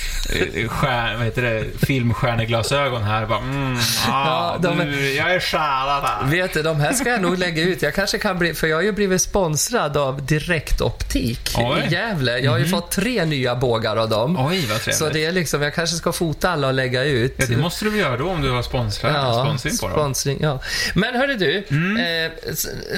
[0.55, 3.77] eh, stjär, vad heter det, filmstjärneglasögon här och bara mm,
[4.09, 6.31] ah, Ja, är- du, jag är stjärna där.
[6.31, 7.83] Vet du, de här ska jag nog lägga ut.
[7.83, 11.85] Jag kanske kan bli, för jag har ju blivit sponsrad av Direktoptik Oj.
[11.89, 12.39] I Gävle.
[12.39, 14.37] Jag har ju fått tre nya bågar av dem.
[14.47, 14.97] Oj, vad trevligt.
[14.97, 17.35] Så det är liksom, jag kanske ska fota alla och lägga ut.
[17.37, 19.97] Ja, det måste du väl göra då om du har sponsrat, Ja, sponsring på dem.
[19.99, 20.61] sponsring, ja.
[20.95, 21.97] Men hörru du, Mm.
[21.97, 22.26] s-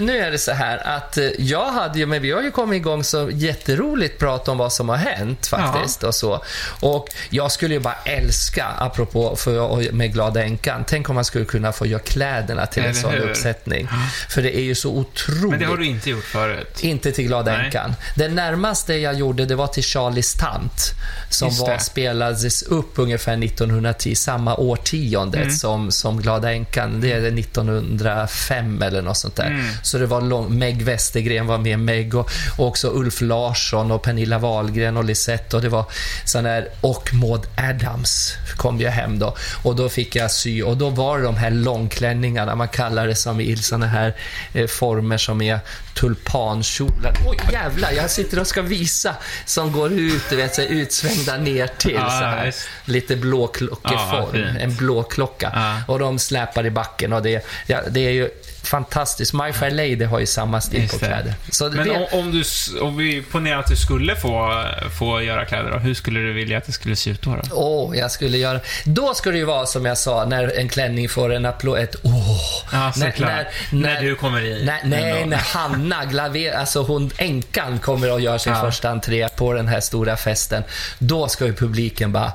[0.01, 2.77] nu är det så här att eh, jag hade ju, men vi har ju kommit
[2.77, 6.45] igång så jätteroligt prat om vad som har hänt faktiskt och så.
[6.81, 11.45] Och jag skulle ju bara älska, apropå för, med Glada Änkan, tänk om man skulle
[11.45, 13.29] kunna få göra kläderna till en Eller sån hur?
[13.31, 13.89] uppsättning.
[14.29, 16.79] För det är ju så otroligt Men det har du inte gjort förut.
[16.81, 17.65] inte till Glada Nej.
[17.67, 17.95] Änkan.
[18.17, 20.83] Det närmaste jag gjorde det var till Charlies tant.
[21.31, 25.51] Som var, spelades upp ungefär 1910, samma årtiondet Mm.
[25.51, 27.01] som, som Glada Änkan.
[27.01, 29.47] Det är 1905 eller något sånt där.
[29.47, 29.67] Mm.
[29.83, 34.03] Så det var lång, Meg Westergren var med, Meg och, och också Ulf Larsson och
[34.03, 35.85] Pernilla Wahlgren och Lisette och det var
[36.25, 39.37] sån här, och Maud Adams kom jag hem då.
[39.63, 43.15] Och då fick jag sy och då var det de här långklänningarna, man kallar det
[43.15, 44.15] som i såna här
[44.53, 45.61] eh, former som är
[45.95, 47.15] tulpankjolar.
[47.27, 51.67] Oj jävlar, jag sitter och ska visa som går ut, du vet, så utsvängda ner
[51.67, 52.55] till Ja, så här.
[52.85, 54.59] Lite blåklockeform, fint.
[54.61, 55.53] en blå klocka.
[55.55, 55.93] Ja.
[55.93, 58.31] Och de släpar i backen och det, ja, det är ju
[58.69, 59.33] fantastiskt.
[59.33, 61.35] My Fair Lady har ju samma stil på kläder.
[61.51, 62.45] Så Men det, om, om, du,
[62.81, 64.65] om vi ponerar att du skulle få,
[64.99, 67.37] få göra kläder då, hur skulle du vilja att det skulle se ut då?
[67.53, 68.61] Åh, jag skulle göra...
[68.85, 71.97] Då skulle det ju vara som jag sa, när en klänning får en applåd, ett
[72.03, 72.41] åh.
[72.73, 74.65] Ja, När- när- När, när- du kommer i.
[74.65, 78.61] Nej, nej när Hanna Glaver, alltså hon, änkan, kommer och gör sin Ja.
[78.61, 80.63] första entré på den här stora festen.
[80.99, 82.33] Då ska ju publiken bara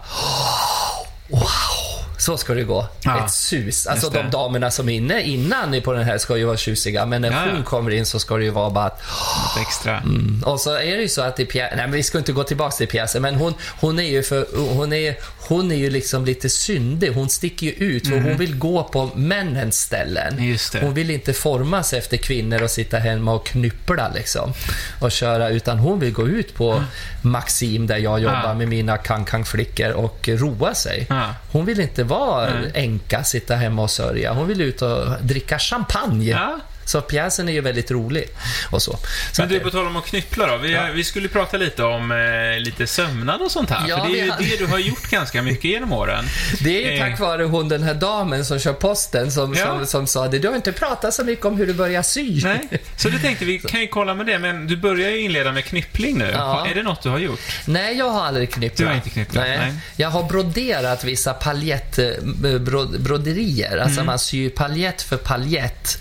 [1.28, 1.92] wow.
[2.17, 2.88] Så ska det gå.
[3.04, 3.88] Ja, Ett sus.
[3.88, 7.21] Alltså de damerna som är inne innan på den här ska ju vara tjusiga, men
[7.21, 9.97] när Ja, hon kommer in så ska det ju vara bara att Något extra.
[9.97, 10.43] Mm.
[10.45, 12.43] Och så är det ju så att i pjäsen, nej men vi ska inte gå
[12.43, 15.15] tillbaka till pjäsen, men hon, hon är ju för, hon är,
[15.47, 17.12] hon är ju liksom lite syndig.
[17.13, 20.58] Hon sticker ju ut för hon vill gå på männens ställen.
[20.82, 24.54] Hon vill inte formas efter kvinnor och sitta hemma och knyppla liksom.
[24.99, 26.84] Och köra, utan hon vill gå ut på
[27.21, 28.54] Maxim där jag jobbar Ja.
[28.54, 31.08] med mina kankang-flickor och roa sig.
[31.52, 32.71] Hon vill inte vara Nej.
[32.73, 34.34] änka, sitta hemma och sörja.
[34.34, 36.30] Hon vill ut och dricka champagne.
[36.30, 36.60] Ja.
[36.86, 38.30] Så pjäsen är ju väldigt rolig.
[38.72, 39.00] Och så.
[39.32, 40.58] så Men du, det- på tal om att knyppla då.
[40.58, 40.88] Vi, Ja.
[40.93, 43.86] vi skulle prata lite om eh, lite sömnad och sånt här.
[43.89, 46.26] Ja, för det är ju hade- det du har gjort ganska mycket genom åren.
[46.60, 49.65] Det är ju Eh, tack vare hon den här damen som kör posten som, Ja.
[49.65, 50.39] som, som sa det.
[50.39, 52.41] Du har inte pratat så mycket om hur du börjar sy.
[52.43, 52.67] Nej,
[52.98, 55.65] så du tänkte vi kan ju kolla med det, men du börjar ju inleda med
[55.65, 56.32] knyppling nu.
[56.34, 56.67] Ja.
[56.72, 57.39] Är det något du har gjort?
[57.65, 58.78] Nej, jag har aldrig knypplat.
[58.78, 59.74] Du har inte knypplat, nej.
[59.96, 63.78] Jag har broderat vissa paljettbroderier.
[63.78, 64.06] Alltså Mm.
[64.06, 65.98] man syr paljett för paljett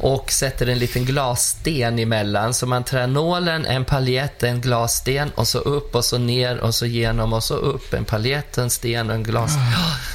[0.00, 2.54] och sätter en liten glassten emellan.
[2.54, 6.74] Så man trär nålen, en paljett, en glassten och så upp och så ner och
[6.74, 7.94] så genom och så upp.
[7.94, 9.52] En paljett, en sten och en glas.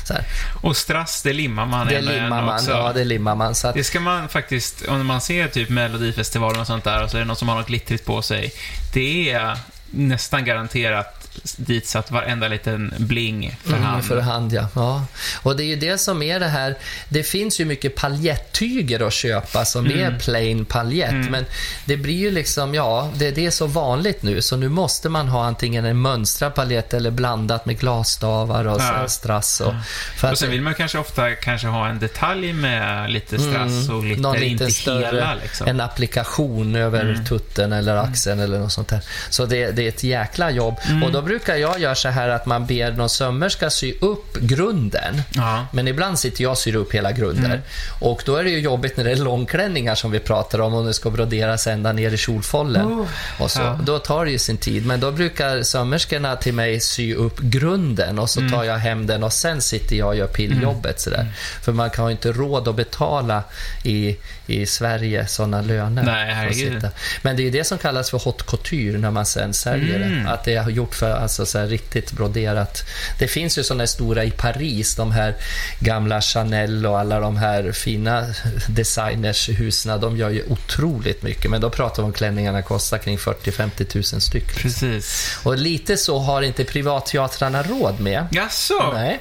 [0.07, 0.23] Så här.
[0.61, 2.55] Och strass, det limmar man Det och limmar man.
[2.55, 2.71] också.
[2.71, 3.55] Ja, det limmar man.
[3.55, 7.11] Så att, Det ska man faktiskt, om man ser typ Melodifestivalen och sånt där och
[7.11, 8.53] så är det någon som har något glittrigt på sig.
[8.93, 9.57] Det är
[9.91, 11.24] nästan garanterat
[11.57, 14.03] ditsatt varenda liten bling för Mm, hand.
[14.05, 14.67] för hand, ja.
[14.75, 15.05] ja.
[15.41, 16.77] Och det är ju det som är det här.
[17.09, 19.99] Det finns ju mycket paljettyger att köpa som Mm.
[20.15, 21.29] är plain paljett.
[21.31, 21.45] Men
[21.85, 24.41] det blir ju liksom, ja, det, det är så vanligt nu.
[24.41, 29.07] Så nu måste man ha antingen en mönstrad paljett eller blandat med glasstavar och Ja.
[29.07, 29.61] strass.
[29.61, 29.73] Och,
[30.17, 33.89] för Och att, sen vill man kanske ofta kanske ha en detalj med lite strass
[33.89, 34.21] och glitter, Mm.
[34.21, 35.67] någon inte större, hela liksom.
[35.67, 37.25] en applikation över Mm.
[37.25, 38.99] tutten eller axeln eller något sånt där.
[39.29, 40.75] Så det, det är ett jäkla jobb.
[40.89, 41.03] Mm.
[41.03, 45.21] Och då brukar jag göra så här att man ber någon sömmerska sy upp grunden.
[45.35, 45.65] Ja.
[45.73, 47.45] Men ibland sitter jag och syr upp hela grunder.
[47.45, 47.59] Mm.
[48.01, 50.85] Och då är det ju jobbigt när det är långklänningar som vi pratar om och
[50.85, 52.85] det ska broderas ända ner i kjolfållen.
[52.87, 53.05] Oh,
[53.39, 53.61] och så.
[53.61, 53.79] ja.
[53.83, 54.85] Då tar det ju sin tid.
[54.85, 58.51] Men då brukar sömmerskorna till mig sy upp grunden och så Mm.
[58.51, 60.99] tar jag hem den och sen sitter jag och gör pilljobbet.
[60.99, 61.27] Sådär.
[61.61, 63.43] För man kan ju inte råd att betala
[63.83, 66.03] i, i Sverige sådana löner.
[66.03, 66.73] Nej, Att herregud.
[66.73, 66.89] sitta.
[67.21, 70.23] Men det är det som kallas för haute couture när man sen säljer Mm.
[70.23, 70.29] det.
[70.31, 72.83] Att det är gjort för alltså, så riktigt broderat.
[73.19, 75.35] Det finns ju sådana stora i Paris, de här
[75.79, 78.25] gamla Chanel och alla de här fina
[78.67, 79.99] designershusen.
[80.01, 81.51] De gör ju otroligt mycket.
[81.51, 84.55] Men då pratar vi om klänningarna kostar kring 40-50 tusen styck.
[84.55, 85.37] Precis.
[85.43, 88.27] Och lite så har inte privatteatrarna råd med.
[88.31, 88.91] Jaså?
[88.93, 89.19] Nej.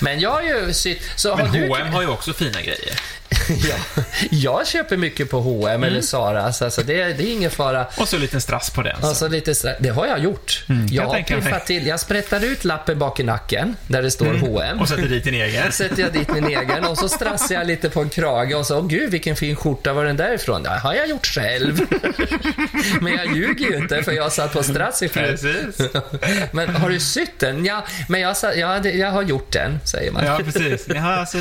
[0.00, 1.02] Men jag har ju sytt...
[1.16, 1.68] Så Men har du...
[1.68, 3.00] H&M har ju också fina grejer.
[3.48, 5.84] ja, jag köper mycket på H&M Mm.
[5.90, 7.86] eller Zara, så alltså det, det är ingen fara.
[7.96, 9.00] Och så en liten strass på den.
[9.00, 9.06] så.
[9.06, 10.64] Alltså lite stra- det har jag gjort.
[10.68, 11.86] Mm, jag jag piffat till.
[11.86, 14.80] Jag sprättar ut lappen bak i nacken där det står H&M.
[14.80, 15.72] Och sätter dit din egen.
[15.72, 18.78] sätter jag dit min egen och så strassar jag lite på en krage och så,
[18.78, 20.62] åh gud vilken fin skjorta, var den därifrån?
[20.62, 21.80] Det har jag gjort själv.
[23.00, 25.36] men jag ljuger ju inte för jag satt på strass i själv.
[25.36, 25.90] Precis.
[26.52, 27.64] Men har du sytt den?
[27.64, 30.24] Ja, men jag, sa- ja, det- jag har gjort den, säger man.
[30.26, 30.86] Ja, precis.
[30.94, 31.38] Ja, alltså,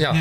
[0.00, 0.16] Ja.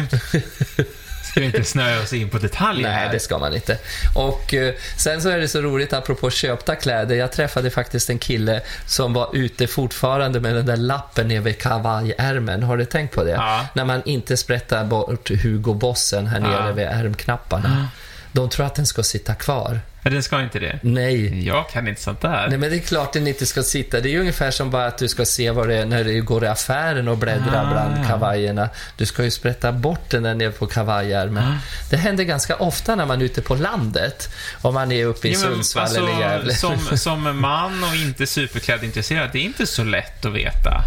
[1.32, 3.12] Ska inte snöa oss in på detaljer Nej, här?
[3.12, 3.78] det ska man inte.
[4.16, 7.16] Och eh, sen så är det så roligt apropå köpta kläder.
[7.16, 11.58] Jag träffade faktiskt en kille som var ute fortfarande med den där lappen nere vid
[11.62, 12.64] kavajärmen.
[12.64, 13.32] Har du tänkt på det?
[13.32, 13.68] Ja.
[13.74, 16.48] När man inte sprättar bort Hugo Bossen här Ja.
[16.48, 17.88] nere vid ärmknapparna.
[18.32, 19.80] De tror att den ska sitta kvar.
[20.08, 20.80] Ja, den ska inte det.
[20.84, 21.46] Nej.
[21.48, 22.48] Jag kan inte sånt där.
[22.50, 24.00] Nej, men det är klart den inte ska sitta.
[24.02, 26.22] Det är ju ungefär som bara att du ska se vad det är när du
[26.22, 27.72] går i affären och bläddrar Ah.
[27.72, 28.70] bland kavajerna.
[28.98, 31.44] Du ska ju sprätta bort den där nere på kavajärmen.
[31.44, 31.58] Ah.
[31.90, 34.30] Det händer ganska ofta när man är ute på landet.
[34.62, 36.54] Om man är uppe i Ja, men, Sundsvall alltså, eller Gävle.
[36.56, 40.82] Som, som man och inte superklädintresserad, det är inte så lätt att veta.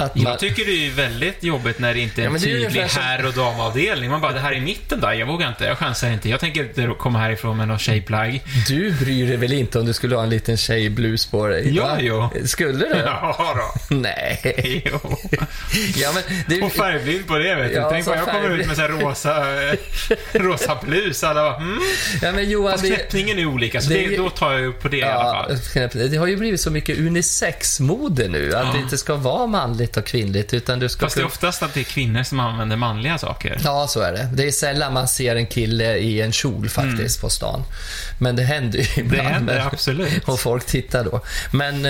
[0.00, 2.50] Att man, Jag tycker det är väldigt jobbigt när det inte är Ja, en det
[2.50, 4.10] är tydlig som- herr och damavdelning.
[4.10, 6.28] Man bara, det här är mitten där, jag vågar inte, jag chansar inte.
[6.28, 8.42] Jag tänker inte komma härifrån med någon tjejplagg.
[8.68, 11.62] du bryr dig väl inte om du skulle ha en liten tjejblus på dig?
[11.66, 11.96] Jo, va?
[12.00, 12.30] jo.
[12.44, 12.96] Skulle du?
[13.04, 13.54] Ja
[13.88, 13.96] då.
[13.96, 14.82] Nej.
[14.92, 15.16] Jo.
[15.96, 17.74] Ja, men det, Och färgblind på det, vet du.
[17.74, 18.60] Ja, Tänk vad jag kommer färgblind.
[18.60, 19.76] ut med så här rosa, eh,
[20.40, 21.24] rosa blus.
[21.24, 21.78] Alla bara, mm.
[22.22, 24.82] ja, men Johan, Fast det, knäppningen är olika, så det det, då tar jag upp
[24.82, 25.56] på det i alla fall.
[25.74, 28.54] Ja, det har ju blivit så mycket unisex-mode nu.
[28.54, 29.46] Att det inte ska vara
[29.90, 32.40] manligt och kvinnligt, utan du ska Fast det är oftast att det är kvinnor som
[32.40, 33.58] använder manliga saker.
[33.64, 34.28] Ja, så är det.
[34.32, 37.64] Det är sällan man ser en kille i en kjol faktiskt på stan.
[38.20, 39.28] Men det händer ju ibland.
[39.28, 39.46] Mm.
[39.46, 40.28] Det händer absolut.
[40.28, 41.20] Och folk tittar då.
[41.52, 41.82] Men,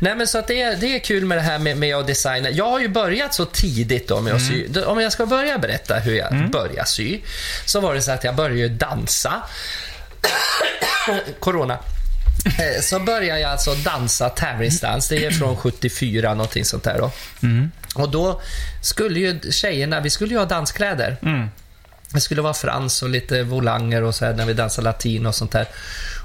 [0.00, 2.06] nej men så att det, är, det är kul med det här med, med att
[2.06, 2.50] designa.
[2.50, 4.66] Jag har ju börjat så tidigt då med att sy.
[4.66, 4.88] Mm.
[4.88, 7.20] Om jag ska börja berätta hur jag började sy,
[7.64, 9.42] så var det så att jag började dansa.
[11.40, 11.78] Corona.
[12.58, 15.08] Eh, Så började jag alltså dansa tävlingsdans.
[15.08, 17.10] Det är från 74, någonting sånt där då.
[17.42, 17.70] Mm.
[17.94, 18.40] Och då
[18.82, 21.16] skulle ju tjejerna, vi skulle ju ha danskläder.
[21.22, 21.48] Mm.
[22.12, 25.34] Det skulle vara frans och lite volanger och så här när vi dansade latin och
[25.34, 25.66] sånt där.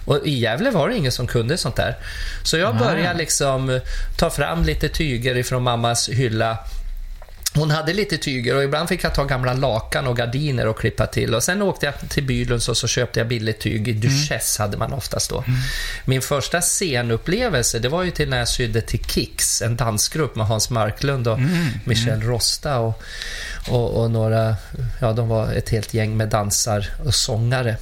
[0.05, 1.95] Och i Gävle var det ingen som kunde sånt där.
[2.43, 3.79] Så jag började liksom
[4.17, 6.57] ta fram lite tyger ifrån mammas hylla.
[7.55, 11.07] Hon hade lite tyger och ibland fick jag ta gamla lakan och gardiner och klippa
[11.07, 11.35] till.
[11.35, 13.87] Och sen åkte jag till Bylunds och så köpte jag billigt tyg.
[13.87, 15.43] I Duchesse hade man oftast då.
[16.05, 20.45] Min första scenupplevelse, det var ju till när jag sydde till Kicks, en dansgrupp med
[20.47, 21.39] Hans Marklund och
[21.85, 23.03] Michel Rosta och,
[23.69, 24.55] och, och några,
[25.01, 27.77] ja de var ett helt gäng med dansar och sångare.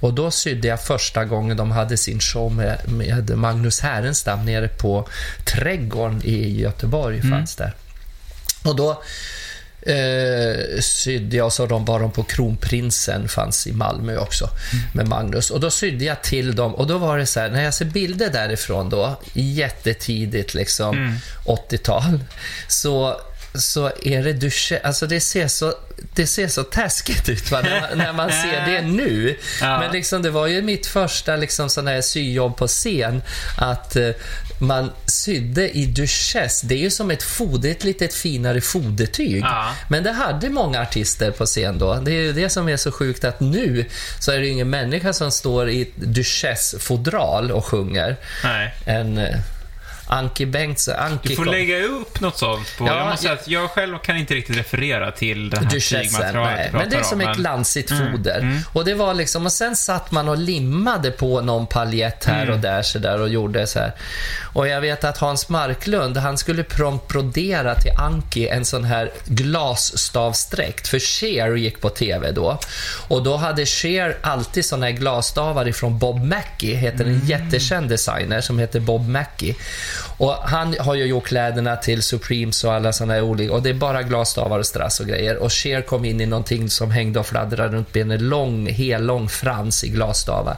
[0.00, 4.68] Och då sydde jag första gången de hade sin show med, med Magnus Härenstam nere
[4.68, 5.08] på
[5.44, 7.20] Trädgården i Göteborg.
[7.30, 7.74] fanns där.
[8.66, 9.02] Och då
[9.92, 14.48] eh, sydde jag, så de bar de på Kronprinsen, fanns i Malmö också,
[14.94, 15.50] med Magnus.
[15.50, 17.84] Och då sydde jag till dem och då var det så här, när jag ser
[17.84, 22.20] bilder därifrån då, jättetidigt liksom, 80-tal,
[22.68, 23.20] så
[23.58, 25.74] så är det dusche, alltså det ser så,
[26.14, 27.60] det ser så taskigt ut va?
[27.60, 29.36] När, man, när man ser det nu.
[29.60, 29.80] Ja.
[29.80, 33.22] Men liksom, det var ju mitt första liksom, sån här syjobb på scen.
[33.58, 34.10] Att eh,
[34.58, 36.66] man sydde i Duchesse.
[36.66, 39.42] Det är ju som ett foder, ett litet finare fodertyg.
[39.42, 39.74] Ja.
[39.88, 41.94] Men det hade många artister på scen då.
[41.94, 43.84] Det är ju det som är så sjukt att nu
[44.20, 48.16] så är det ju ingen människa som står i Duchesse-fodral och sjunger.
[48.44, 48.74] Nej.
[48.84, 49.38] En eh,
[50.06, 50.94] Anki Bengtsson.
[50.98, 52.86] Anki Du får kom- lägga upp något sånt på...
[52.86, 56.78] Ja, jag måste säga att jag själv kan inte riktigt referera till det här du
[56.78, 58.60] Men det är som om, ett men- glansigt Mm, foder.
[58.72, 62.54] Och det var liksom, och sen satt man och limmade på någon paljett här Mm.
[62.54, 63.92] och där så där och gjorde så här.
[64.52, 69.10] Och jag vet att Hans Marklund, han skulle prompt brodera till Anki en sån här
[69.24, 70.88] glasstavsdräkt.
[70.88, 72.58] För Cher gick på TV då.
[73.08, 77.26] Och då hade Cher alltid såna här glasstavar ifrån Bob Mackie, heter en Mm.
[77.26, 79.54] jättekänd designer som heter Bob Mackie.
[80.16, 83.70] Och han har ju gjort kläderna till Supremes och alla sådana här olika, och det
[83.70, 85.36] är bara glasstavar och strass och grejer.
[85.36, 89.84] Och Cher kom in i någonting som hängde och fladdrade runt benen, lång, hellång frans
[89.84, 90.56] i glasstavar.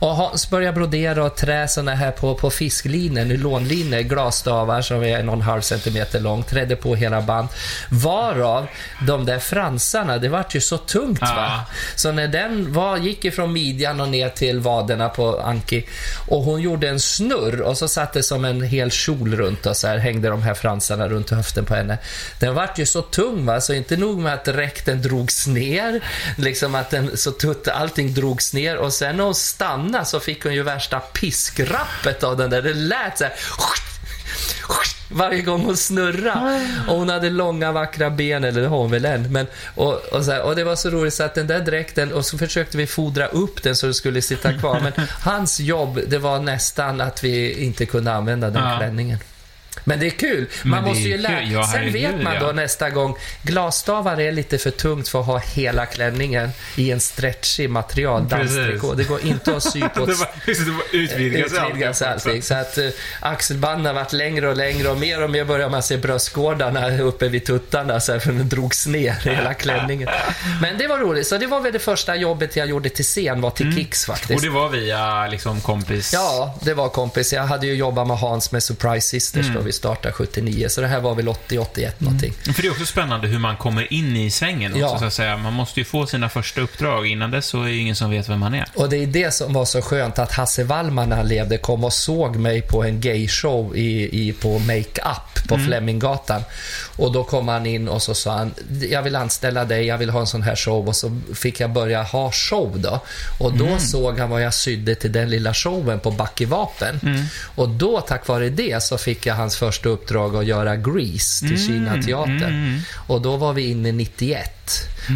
[0.00, 5.18] Och Hans började brodera och trä såna här på, på fisklinor, nylonlinor, glasstavar som är
[5.18, 7.48] en och en halv centimeter lång, trädde på hela band.
[7.90, 8.66] Varav
[9.06, 11.28] de där fransarna, det vart ju så tungt va.
[11.36, 11.64] Ja.
[11.94, 15.86] Så när den var, gick ifrån midjan och ner till vaderna på Anki
[16.28, 19.76] och hon gjorde en snurr och så satt det som en hel kjol runt och
[19.76, 21.98] så här hängde de här fransarna runt höften på henne.
[22.38, 26.00] Den vart ju så tung va, så inte nog med att räkten drogs ner,
[26.38, 30.44] liksom att den så tutt, allting drogs ner och sen när hon stannade så fick
[30.44, 32.62] hon ju värsta piskrappet av den där.
[32.62, 33.32] Det lät så här
[35.12, 36.68] varje gång hon snurrade.
[36.88, 39.32] Och hon hade långa vackra ben, eller det har hon väl än.
[39.32, 42.12] Men, och, och, så här, och det var så roligt så att den där dräkten,
[42.12, 44.80] och så försökte vi fodra upp den så det skulle sitta kvar.
[44.80, 48.76] Men hans jobb, det var nästan att vi inte kunde använda den Ja.
[48.78, 49.18] klänningen.
[49.84, 50.46] Men det är kul.
[50.62, 52.52] Man Men måste ju lära Ja, Sen vet man då ja.
[52.52, 57.70] nästa gång, glasstavar är lite för tungt för att ha hela klänningen i en stretchig
[57.70, 58.56] material, Precis.
[58.56, 58.94] danstrikå.
[58.94, 62.30] Det går inte att sy på det var, det, utvidgas utvidgas allting.
[62.30, 62.42] allting.
[62.42, 62.88] Så att uh,
[63.20, 67.28] axelbanden har varit längre och längre och mer och mer börjar man se bröstgårdarna uppe
[67.28, 70.08] vid tuttarna så här, för den drogs ner hela klänningen.
[70.62, 71.26] Men det var roligt.
[71.26, 74.16] Så det var väl det första jobbet jag gjorde till scen, var till Kicks Och
[74.16, 74.42] faktiskt.
[74.42, 76.12] det var via liksom kompis...
[76.12, 77.32] Ja, det var kompis.
[77.32, 79.59] Jag hade ju jobbat med Hans med Surprise Sisters Mm.
[79.60, 80.68] Och vi startade 79.
[80.68, 82.32] Så det här var väl 80-81 någonting.
[82.54, 84.98] För det är också spännande hur man kommer in i svängen också, Ja.
[84.98, 85.36] så att säga.
[85.36, 87.06] Man måste ju få sina första uppdrag.
[87.06, 88.66] Innan dess så är det ju ingen som vet vem man är.
[88.74, 91.84] Och det är det som var så skönt att Hasse Wallman när han levde kom
[91.84, 96.42] och såg mig på en gayshow i, i, på Make Up på Fleminggatan.
[96.96, 98.54] Och då kom han in och så sa han,
[98.90, 100.88] jag vill anställa dig, jag vill ha en sån här show.
[100.88, 103.00] Och så fick jag börja ha show då.
[103.38, 107.00] Och då såg han vad jag sydde till den lilla showen på Backe Vapen.
[107.54, 111.66] Och då, tack vare det, så fick jag hans första uppdrag att göra Grease till
[111.66, 112.80] Kina teatern.
[113.06, 114.50] Och då var vi inne 91.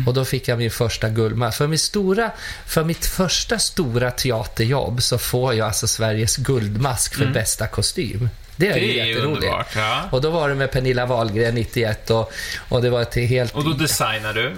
[0.06, 1.58] Och då fick jag min första guldmask.
[1.58, 2.30] För, min stora,
[2.66, 8.28] för mitt första stora teaterjobb så får jag alltså Sveriges guldmask för bästa kostym.
[8.56, 9.44] Det är, ju Det är ju jätteroligt.
[9.44, 9.76] underbart.
[9.76, 10.02] Ja.
[10.10, 12.32] Och då var det med Pernilla Wahlgren 91 och,
[12.68, 13.54] och det var ett helt...
[13.54, 14.52] Och då designar du.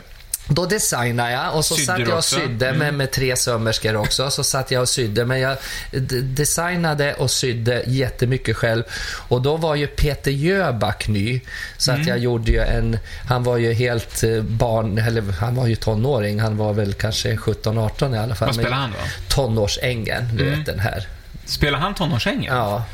[0.48, 2.36] Då designade jag och så Sydde satt jag och också?
[2.36, 2.48] Mm.
[2.48, 4.30] sydde med, med tre sömmerskor också.
[4.30, 5.56] Så satt jag och sydde, men jag
[6.22, 8.82] designade och sydde jättemycket själv.
[9.28, 11.40] Och då var ju Peter Jöback ny.
[11.78, 12.02] Så Mm.
[12.02, 12.98] att jag gjorde ju en...
[13.28, 14.98] Han var ju helt eh, barn...
[14.98, 16.40] Eller han var ju tonåring.
[16.40, 18.48] Han var väl kanske 17-18 i alla fall.
[18.48, 18.96] Vad spelar han då?
[19.28, 20.58] Tonårsängen, du Mm.
[20.58, 21.06] vet den här.
[21.44, 22.56] Spelar han tonårsängen?
[22.56, 22.84] Ja.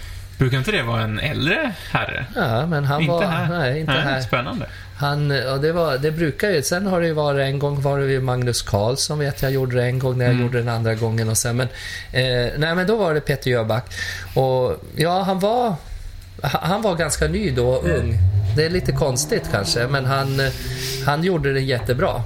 [0.43, 2.27] Brukar inte det vara en äldre herre?
[2.35, 3.25] Ja, men han inte var...
[3.25, 3.59] här.
[3.59, 4.21] Nej, inte här.
[4.21, 4.67] Spännande.
[4.97, 7.99] Han, och det, var, det brukar ju, sen har det ju varit en gång var
[7.99, 10.95] det ju Magnus Karlsson vet jag gjorde det en gång när jag gjorde den andra
[10.95, 11.69] gången och sen men,
[12.13, 13.95] eh, nej men då var det Peter Jöback
[14.35, 15.75] och ja han var,
[16.43, 18.19] han var ganska ny då och ung.
[18.57, 20.53] Det är lite konstigt kanske men han, eh,
[21.07, 22.23] han gjorde det jättebra.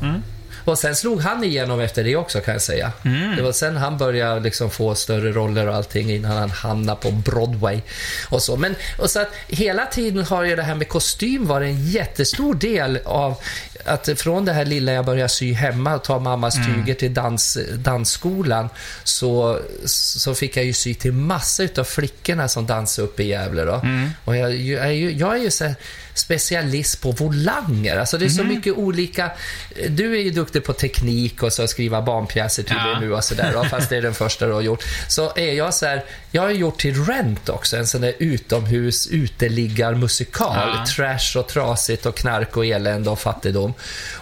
[0.67, 2.93] Och sen slog han igenom efter det också kan jag säga.
[3.37, 7.11] Det var sen han började liksom få större roller och allting innan han hamnade på
[7.11, 7.81] Broadway.
[8.29, 8.57] Och så.
[8.57, 12.55] Men och så att hela tiden har ju det här med kostym varit en jättestor
[12.55, 13.37] del av
[13.85, 17.59] att från det här lilla jag började sy hemma och ta mammas tyger till dans,
[17.75, 18.69] dansskolan
[19.05, 23.65] så, så fick jag ju sy till massor utav flickorna som dansade uppe i Gävle.
[23.65, 23.83] Då.
[24.25, 25.75] Och jag, jag är ju, jag är ju så här
[26.19, 27.97] specialist på volanger.
[27.97, 29.31] Alltså det är så mycket olika...
[29.89, 33.01] Du är ju duktig på teknik och så skriva barnpjäser tydligen Ja.
[33.01, 33.69] nu och sådär.
[33.71, 34.85] Fast det är den första du har gjort.
[35.09, 36.05] Så är jag så här...
[36.31, 40.57] Jag har gjort till Rent också, en sån där utomhus uteliggarmusikal.
[40.77, 40.85] Ja.
[40.97, 43.75] Trash och trasigt och knark och elände och fattigdom.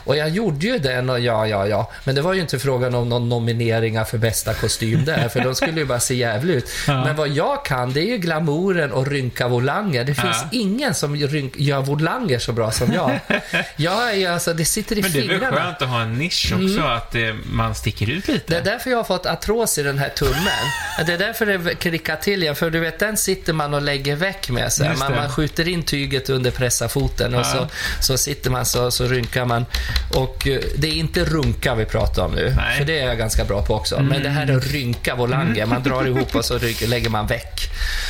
[0.04, 1.90] Och jag gjorde ju den och ja, ja, ja.
[2.04, 5.54] Men det var ju inte frågan om någon nomineringar för bästa kostym där, för de
[5.54, 6.68] skulle ju bara se jävligt ut.
[6.86, 10.04] Men vad jag kan, det är ju glamouren och rynka volanger.
[10.04, 10.48] Det finns Ja.
[10.52, 11.54] ingen som rynk,
[11.84, 13.20] gör volanger så bra som jag.
[13.76, 15.56] Jag är alltså, det sitter i Men det är väl fingrarna.
[15.56, 18.44] skönt att ha en nisch också, att eh, man sticker ut lite.
[18.46, 20.64] Det är därför jag har fått artros i den här tummen.
[21.06, 22.54] Det är därför det klickar till igen.
[22.56, 24.96] För du vet, den sitter man och lägger väck med sig.
[24.98, 25.16] Man, det.
[25.18, 27.44] man skjuter in tyget under pressafoten och Ja.
[27.44, 27.68] så,
[28.00, 29.66] så sitter man så, så rynkar man.
[30.14, 32.54] Och eh, det är inte runka vi pratar om nu.
[32.56, 32.78] Nej.
[32.78, 34.00] För det är jag ganska bra på också.
[34.00, 35.66] Men det här är rynka volanger.
[35.66, 37.60] Man drar ihop och så lägger man väck.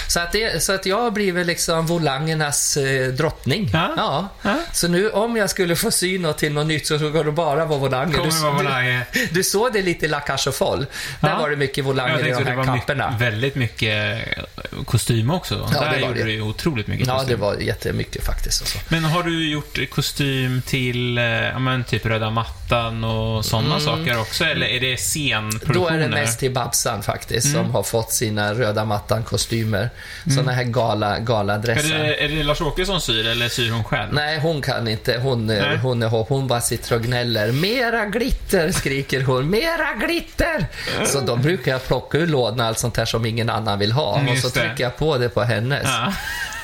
[0.09, 3.64] Så att, det, så att jag har blivit liksom volangernas eh, drottning.
[3.73, 4.29] Ja.
[4.43, 4.59] Ja.
[4.73, 7.65] Så nu om jag skulle få sy något till något nytt så går det bara
[7.65, 8.53] vara volanger.
[8.57, 9.07] Volanger.
[9.13, 10.89] Du, du såg det lite i La Cage Folles.
[11.21, 11.39] Där Ja.
[11.39, 13.11] var det mycket volanger i de här kapporna.
[13.11, 15.69] mycket, väldigt mycket eh, kostym också.
[15.75, 16.25] Ja, Där det var gjorde det.
[16.25, 17.31] du ju otroligt mycket Ja, kostym.
[17.31, 18.63] det var jättemycket faktiskt.
[18.63, 18.79] Och så.
[18.89, 24.21] Men har du gjort kostym till, eh, ja men typ Röda mattan och sådana saker
[24.21, 24.45] också?
[24.45, 25.89] Eller är det scenproduktioner?
[25.97, 26.11] Mm.
[26.11, 27.65] Då är det mest till Babsan faktiskt, Mm.
[27.65, 29.91] som har fått sina röda mattan-kostymer.
[30.37, 31.99] Såna här gala, Är galadressar.
[31.99, 34.13] det, är det Lars-Åke som syr eller syr hon själv?
[34.13, 35.19] Nej, hon kan inte.
[35.19, 35.77] Hon, Nej.
[35.77, 36.29] hon hopp.
[36.29, 37.53] Hon bara sitter och gnäller.
[37.53, 39.51] Mera glitter, skriker hon.
[39.51, 40.67] Mera glitter!
[41.07, 44.15] Så då brukar jag plocka ur lådan allt sånt här som ingen annan vill ha.
[44.15, 44.67] Mm, och just så det.
[44.67, 45.85] trycker jag på det på hennes.
[45.85, 46.13] Ja.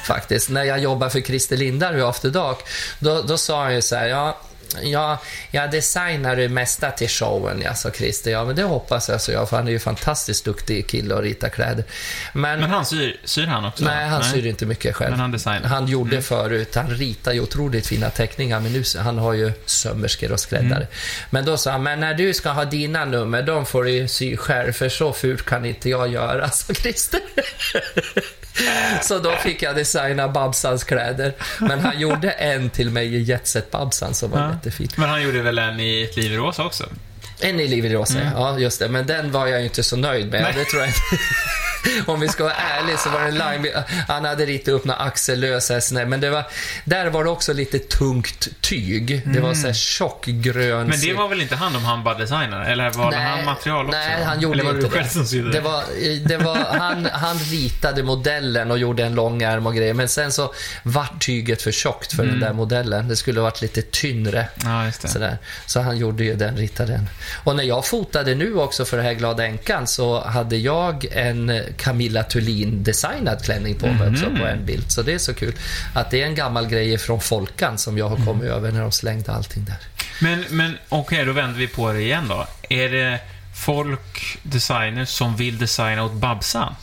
[0.04, 0.50] Faktiskt.
[0.50, 2.58] När jag jobbade för Christer Lindar vid After Dark,
[2.98, 4.36] då, då sa han ju så här, ja,
[4.82, 5.18] Ja,
[5.50, 8.30] jag designar det mesta till showen, sa Christer.
[8.30, 11.22] Ja, men det hoppas jag, så jag, för han är ju fantastiskt duktig kille att
[11.22, 11.84] rita kläder.
[12.32, 13.84] Men, Men han syr, syr han också?
[13.84, 15.10] nej, han syr inte mycket själv.
[15.10, 15.68] Men han designar?
[15.68, 20.32] Han gjorde förut, han ritar ju otroligt fina teckningar, men nu, han har ju sömmerskor
[20.32, 20.76] och skräddare.
[20.76, 20.88] Mm.
[21.30, 24.08] Men då sa han, men när du ska ha dina nummer, de får du ju
[24.08, 27.20] sy själv, för så fult kan inte jag göra, sa Christer.
[29.02, 31.34] Så då fick jag designa Babsans kläder.
[31.58, 34.50] Men han gjorde en till mig i Jetset Babsan som var Ja.
[34.52, 34.88] jättefin.
[34.96, 36.84] Men han gjorde väl en i Ett liv i rosa också?
[37.42, 38.88] En i Liv i rosa, ja just det.
[38.88, 40.40] Men den var jag ju inte så nöjd med.
[40.40, 40.52] Mm.
[40.54, 40.64] Nej.
[40.64, 41.00] Det tror jag inte.
[42.06, 43.72] Om vi ska vara ärliga så var det en line,
[44.08, 46.44] han hade ritat upp några axellösa snä, men det var,
[46.84, 49.22] där var det också lite tungt tyg.
[49.26, 50.72] Det var så här tjockgrön...
[50.72, 50.88] Mm.
[50.88, 52.64] Men det var väl inte han om han bara designade?
[52.64, 53.98] Eller var det han material också?
[53.98, 55.52] Nej, han gjorde Eller var inte det du själv som sydde?
[55.52, 55.60] det.
[55.60, 55.82] Var,
[56.28, 60.32] det var, han, han ritade modellen och gjorde en lång ärm och grejer, men sen
[60.32, 63.08] så vart tyget för tjockt för den där modellen.
[63.08, 64.48] Det skulle varit lite tynnre.
[64.64, 65.08] Ja, det.
[65.08, 65.38] Sådär.
[65.66, 67.08] Så han gjorde ju den, ritade den.
[67.36, 71.62] Och när jag fotade nu också för det här Glada Änkan så hade jag en
[71.76, 74.38] Camilla Thulin-designad klänning på mig också Mhm.
[74.38, 74.90] på en bild.
[74.92, 75.54] Så det är så kul
[75.94, 78.52] att det är en gammal grej från Folkan som jag har kommit Mm.
[78.56, 79.76] över när de slängde allting där.
[80.20, 82.46] Men, men okej, då vänder vi på det igen då.
[82.68, 83.18] Är det
[83.64, 86.74] folk, designers, som vill designa åt Babsan?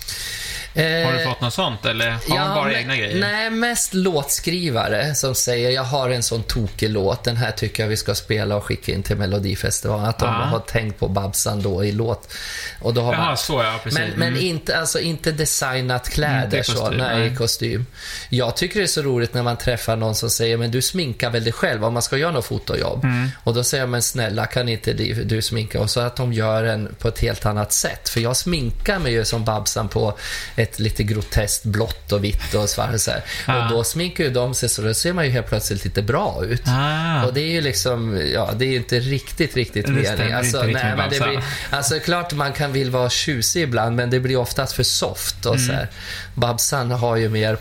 [0.77, 3.19] Har du Eh, fått något sånt, eller har man bara men- egna grejer?
[3.19, 7.89] Nej, mest låtskrivare som säger jag har en sån tokig låt, den här tycker jag
[7.89, 10.05] vi ska spela och skicka in till Melodifestivalen.
[10.05, 10.31] Att de Ah.
[10.45, 12.33] har tänkt på Babsan då i låt.
[12.81, 13.99] Och då har Jaha, man, så ja, precis.
[13.99, 14.41] men, men Mm.
[14.45, 17.85] inte, alltså, inte designat kläder Inte i så, kostym, nej, kostym.
[18.29, 21.29] Jag tycker det är så roligt när man träffar någon som säger, men du sminkar
[21.29, 23.03] väl dig själv om man ska göra något fotojobb?
[23.03, 23.29] Mm.
[23.43, 25.79] Och då säger jag, men snälla kan inte du, du sminka?
[25.81, 28.09] Och så att de gör en på ett helt annat sätt.
[28.09, 30.17] För jag sminkar mig ju som Babsan på
[30.55, 33.23] ett lite groteskt blått och vitt och svart så här.
[33.45, 33.63] Ah.
[33.63, 36.45] Och då sminkar ju de sig så då ser man ju helt plötsligt lite bra
[36.45, 36.63] ut.
[36.67, 37.25] Ah.
[37.25, 40.33] Och det är ju liksom, ja, det är ju inte riktigt, riktigt Det stämmer mening.
[40.33, 44.09] Alltså, inte nej, men det blir, alltså klart man kan vill vara tjusig ibland, men
[44.09, 45.87] det blir oftast för soft och så här.
[46.35, 47.57] Babsan har ju mer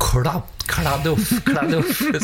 [0.00, 1.30] kladd, kladduff,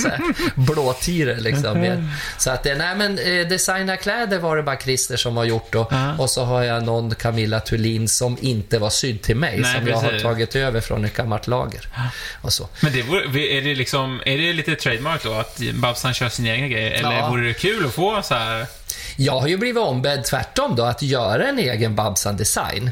[0.04, 0.20] här,
[0.60, 2.06] blåtire liksom.
[2.38, 5.72] Så att det, nej men eh, designa kläder var det bara Christer som har gjort
[5.72, 5.88] då.
[5.90, 6.14] Ja.
[6.18, 9.88] Och så har jag någon Camilla Thulin som inte var sydd till mig, Nej, som
[9.88, 10.22] jag har precis.
[10.22, 11.88] tagit över från ett gammalt lager.
[12.42, 12.68] Och så.
[12.80, 15.32] Men det vore, är det liksom, är det lite trademark då?
[15.32, 16.90] Att Babsan kör sina egna grejer?
[16.90, 17.28] Eller Ja.
[17.30, 18.66] vore det kul att få så här...
[19.16, 22.90] Jag har ju blivit ombedd tvärtom då, att göra en egen Babsan-design.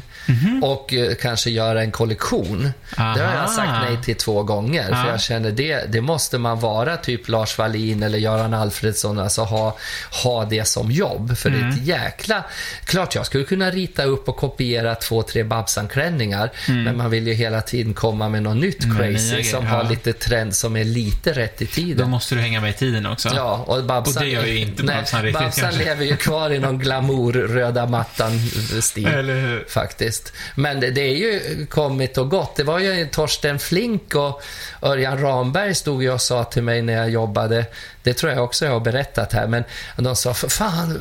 [0.61, 2.71] Och eh, kanske göra en kollektion.
[2.95, 3.19] Det har.
[3.19, 3.33] Aha.
[3.41, 4.83] jag sagt nej till två gånger.
[4.85, 5.09] För Ja.
[5.09, 9.77] jag känner det, det måste man vara, typ Lars Wallin eller Göran Alfredsson, alltså ha,
[10.23, 11.37] ha det som jobb.
[11.37, 11.73] För det är Mm.
[11.73, 12.43] ett jäkla...
[12.85, 17.33] Klart jag skulle kunna rita upp och kopiera två, tre Babsan-klänningar, men man vill ju
[17.33, 18.97] hela tiden komma med något nytt Mm.
[18.97, 22.09] Crazy som har lite trend som är lite rätt i Då tiden.
[22.09, 23.29] måste du hänga med i tiden också.
[23.35, 24.17] Ja, och Babsan...
[24.17, 25.83] Och det gör ju inte nej, Babsan riktigt, Babsan kanske.
[25.83, 29.59] lever ju kvar i någon glamour, röda mattan-stil.
[29.67, 30.33] Faktiskt.
[30.55, 32.55] Men det, det är ju kommit och gått.
[32.55, 34.41] Det var ju Torsten Flink och
[34.81, 37.65] Örjan Ramberg stod ju och sa till mig när jag jobbade,
[38.03, 39.63] det tror jag också jag har berättat här, men
[39.97, 40.97] de sa, "För fan,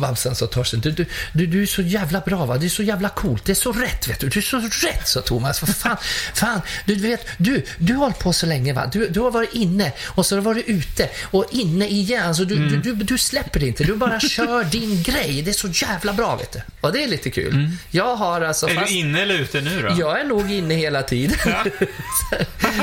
[0.00, 2.82] Babsan, sa Torsten, du, du, du, du är så jävla bra va, det är så
[2.82, 5.58] jävla coolt, det är så rätt vet du, du är så rätt, sa Thomas.
[5.58, 5.96] För fan,
[6.34, 9.54] fan, du vet, du, du har hållit på så länge va, du, du har varit
[9.54, 13.18] inne och så har du varit ute och inne igen, alltså, du, du, du, du
[13.18, 16.60] släpper inte, du bara kör din grej, det är så jävla bra vet du.
[16.80, 17.70] Och det är lite kul.
[17.90, 19.96] Jag har alltså, Är fast- du inne eller ute nu då?
[19.98, 21.36] jag är nog inne hela tiden.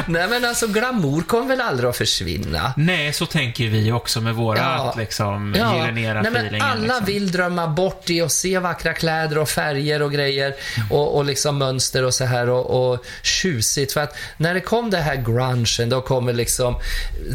[0.07, 2.73] Nej men alltså glamour kommer väl aldrig att försvinna.
[2.77, 4.93] Nej, så tänker vi också med våra Ja.
[4.97, 6.61] liksom Ja, gyllene feelingen.
[6.61, 7.05] alla liksom.
[7.05, 10.55] vill drömma bort i och se vackra kläder och färger och grejer
[10.91, 13.93] och, och liksom mönster och så här och, och tjusigt.
[13.93, 16.75] För att när det kom det här grungen, då kommer liksom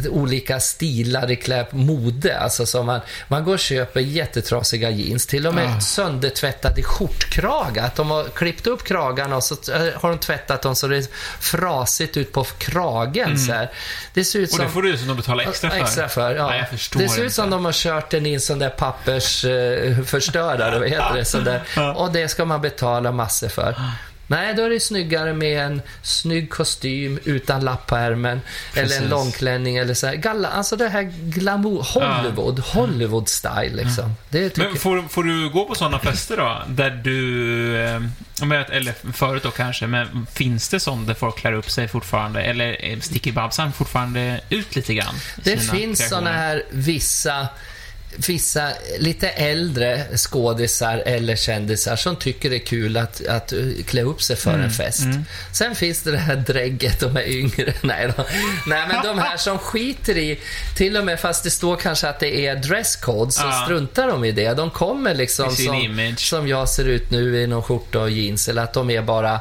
[0.09, 2.39] olika stilar i klä, mode.
[2.39, 5.79] Alltså som man, man går och köper jättetrasiga jeans, till och med Ah.
[5.79, 7.85] söndertvättade skjortkragar.
[7.85, 10.97] Att de har klippt upp kragarna och så eh, har de tvättat dem så det
[10.97, 11.05] är
[11.39, 13.39] frasigt ut på kragen.
[13.39, 13.71] Så här.
[14.13, 14.53] Det ser ut Mm.
[14.53, 14.65] Och som...
[14.65, 15.77] det får du som de betalar extra för.
[15.87, 16.47] Extra för, ja.
[16.47, 18.69] Nej, jag förstår det ser ut som de har kört den i en sån där
[18.69, 21.25] pappersförstörare, förstörare, vad heter det?
[21.25, 21.61] Sån där.
[21.95, 23.75] Och det ska man betala massor för.
[24.27, 28.41] Nej, då är det snyggare med en snygg kostym utan lapp på ärmen.
[28.73, 29.09] Eller en Precis.
[29.09, 30.15] långklänning eller så här.
[30.15, 34.15] Galla, alltså det här glamour, Hollywood, Hollywood style liksom.
[34.29, 36.61] Det tycker Men får, får du gå på sådana fester då?
[36.67, 37.77] Där du...
[37.83, 38.01] Eh,
[38.71, 42.41] eller förut då kanske, men finns det sånt där folk klär upp sig fortfarande?
[42.41, 45.15] Eller eh, sticker Babsan fortfarande ut lite grann?
[45.35, 47.47] Det finns såna här vissa
[48.27, 53.53] Vissa lite äldre skådisar eller kändisar som tycker det är kul att, att
[53.85, 55.03] klä upp sig för en fest.
[55.53, 57.73] Sen finns det det här drägget, de är yngre.
[57.81, 58.23] Nej, då.
[58.67, 60.39] Nej, men de här som skiter i,
[60.77, 63.61] till och med fast det står kanske att det är dresscode, så Ja.
[63.65, 64.53] struntar de i det.
[64.53, 66.19] De kommer liksom som, image.
[66.19, 69.39] som jag ser ut nu i någon skjorta och jeans, eller att de är bara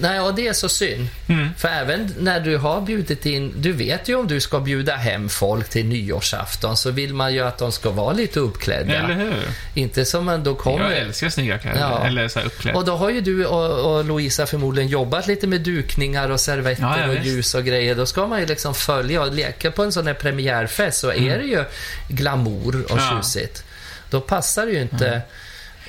[0.00, 1.08] Nej, och det är så synd.
[1.28, 1.48] Mm.
[1.58, 5.28] För även när du har bjudit in, du vet ju om du ska bjuda hem
[5.28, 8.94] folk till nyårsafton så vill man ju att de ska vara lite uppklädda.
[8.94, 9.34] Eller hur?
[9.74, 10.90] Inte som man då kommer...
[10.90, 11.80] Jag älskar snygga kläder.
[11.80, 12.04] Ja.
[12.06, 12.74] Eller så här uppklädd.
[12.76, 16.82] Och då har ju du och, och Louisa förmodligen jobbat lite med dukningar och servetter
[16.82, 17.94] Ja, ja, och ljus och grejer.
[17.94, 21.38] Då ska man ju liksom följa och leka på en sån här premiärfest så är
[21.38, 21.64] det ju
[22.08, 23.04] glamour och Mm.
[23.04, 23.16] Ja.
[23.22, 23.64] tjusigt.
[24.10, 25.22] Då passar det ju inte...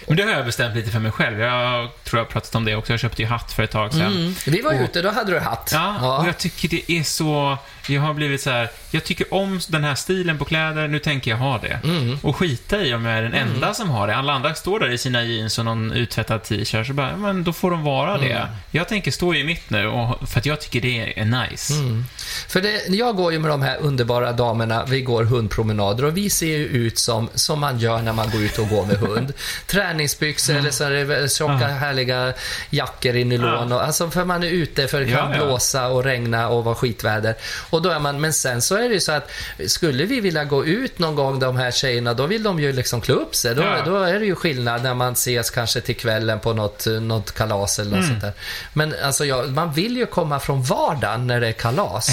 [0.08, 1.40] Men det har jag bestämt lite för mig själv.
[1.40, 2.94] Jag tror jag har pratat om det också.
[2.94, 4.02] Jag köpte ju hatt för ett tag sedan.
[4.14, 4.36] Mm.
[4.46, 5.70] Vi var Och- ute, då hade du hatt.
[5.74, 7.58] Ja, och jag tycker det är så...
[7.88, 8.70] Jag har blivit så här...
[8.92, 11.80] Jag tycker om den här stilen på kläder, nu tänker jag ha det.
[11.84, 12.18] Mm.
[12.22, 14.16] Och skita i om jag är den enda som har det.
[14.16, 17.54] Alla andra står där i sina jeans och någon uttvättad t-shirt, så bara, men då
[17.54, 18.30] får de vara Mm.
[18.30, 18.48] det.
[18.72, 21.74] Jag tänker stå i mitt nu, och, för att jag tycker det är nice.
[21.74, 22.04] Mm.
[22.48, 26.30] För det, jag går ju med de här underbara damerna, vi går hundpromenader och vi
[26.30, 29.34] ser ju ut som, som man gör när man går ut och går med hund.
[29.68, 32.34] träningsbyxor eller så tjocka härliga
[32.70, 33.72] jackor i nylon.
[33.72, 35.46] Och, alltså för man är ute för det kan Ja, ja.
[35.46, 37.36] blåsa och regna och vara skitväder.
[37.74, 39.32] Och då är man, men sen så är det ju så att
[39.68, 43.02] skulle vi vilja gå ut någon gång de här tjejerna, då vill de ju liksom
[43.02, 43.56] klä upp sig.
[43.56, 43.82] Då, Ja.
[43.86, 47.80] då är det ju skillnad när man ses kanske till kvällen på något, något kalas
[47.80, 48.00] eller Mm.
[48.00, 48.34] något sånt där.
[48.74, 52.08] Men alltså jag, man vill ju komma från vardagen när det är kalas.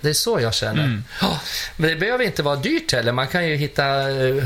[0.00, 0.84] Det är så jag känner.
[0.84, 1.04] Mm.
[1.20, 1.40] Ja,
[1.76, 3.12] Men det behöver inte vara dyrt heller.
[3.12, 4.44] Man kan ju hitta, eh,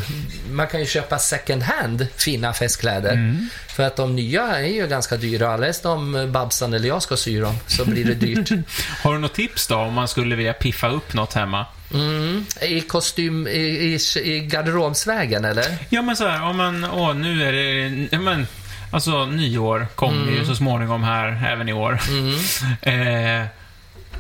[0.50, 3.12] man kan ju köpa second hand fina festkläder.
[3.12, 3.48] Mm.
[3.80, 5.52] För att de nya är ju ganska dyra.
[5.52, 8.50] Alldeles om Babsan eller jag ska sy dem så blir det dyrt.
[9.02, 11.66] Har du något tips då om man skulle vilja piffa upp något hemma?
[11.94, 12.44] Mm.
[12.62, 15.64] I kostym, i, i, i garderobsvägen eller?
[15.88, 18.46] Ja, men så här, om man, åh, nu är det, men,
[18.90, 20.34] alltså nyår kommer Mm.
[20.34, 22.00] ju så småningom här, även i år.
[22.82, 23.46] Eh,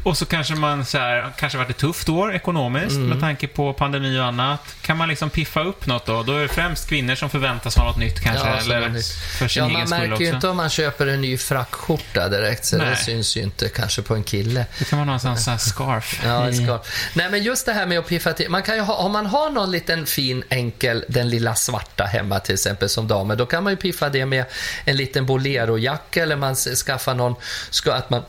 [0.02, 3.08] och så kanske man så här, kanske varit ett tufft år ekonomiskt Mm.
[3.08, 4.60] med tanke på pandemi och annat.
[4.82, 6.22] Kan man liksom piffa upp något då?
[6.22, 9.06] Då är det främst kvinnor som förväntas ha något nytt kanske, Ja, eller nytt.
[9.38, 10.22] för sin Ja, egen man skull märker också.
[10.24, 14.02] ju inte om man köper en ny frackskjorta direkt, så det syns ju inte kanske
[14.02, 14.66] på en kille.
[14.78, 16.20] Det kan vara någon sån här scarf.
[16.24, 16.82] Ja, det ska.
[17.14, 18.50] Nej, men just det här med att piffa till.
[18.50, 22.40] Man kan ju ha, om man har någon liten fin enkel, den lilla svarta hemma
[22.40, 24.44] till exempel som damer, då kan man ju piffa det med
[24.84, 27.34] en liten bolerojacka eller man skaffar någon,
[27.70, 28.22] ska, att man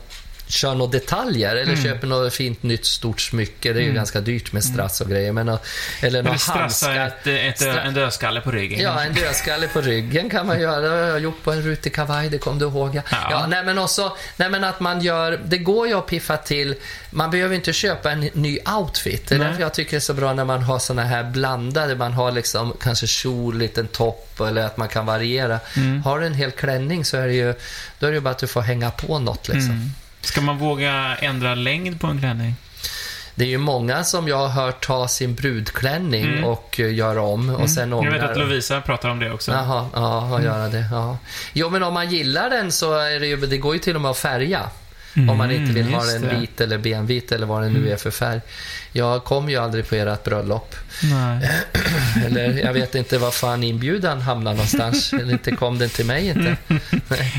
[0.52, 1.84] kör några detaljer eller Mm.
[1.84, 3.72] köper något fint nytt stort smycke.
[3.72, 5.32] Det är ju ganska dyrt med strass och grejer.
[5.32, 5.58] Men, nå-
[6.00, 7.06] eller några handskar.
[7.06, 8.80] ett, ett, Stra- en dödskalle på ryggen.
[8.80, 9.08] Ja, kanske.
[9.08, 10.80] en dödskalle på ryggen kan man göra.
[10.80, 12.94] Det har jag gjort på en rutig kavaj, det kom du ihåg.
[12.96, 13.02] Ja.
[13.10, 13.18] Ja.
[13.30, 16.74] Ja, nej, men också, nej, men att man gör, det går ju att piffa till,
[17.10, 19.26] man behöver inte köpa en ny outfit.
[19.28, 19.48] Det är Nej.
[19.48, 22.32] därför jag tycker det är så bra när man har såna här blandade, man har
[22.32, 25.60] liksom kanske kjol, liten topp eller att man kan variera.
[25.76, 26.02] Mm.
[26.02, 27.54] Har du en hel klänning så är det ju,
[27.98, 29.70] då är det ju bara att du får hänga på något liksom.
[29.70, 29.90] Mm.
[30.22, 32.54] Ska man våga ändra längd på en klänning?
[33.34, 36.44] Det är ju många som jag har hört ta sin brudklänning Mm.
[36.44, 39.52] och uh, göra om och sen Jag ångrar vet att Lovisa pratar om det också.
[39.52, 40.84] Jaha, ja, att göra det.
[40.92, 41.18] Ja.
[41.52, 44.00] Jo, men om man gillar den så är det ju, det går ju till och
[44.02, 44.60] med att färga.
[45.14, 47.96] om man inte vill ha Mm, den vit eller benvit eller vad det nu är
[47.96, 48.40] för färg.
[48.94, 50.74] Jag kom ju aldrig på ert bröllop.
[52.26, 55.12] Eller jag vet inte var fan inbjudan hamnar någonstans.
[55.12, 56.56] eller inte kom den till mig inte.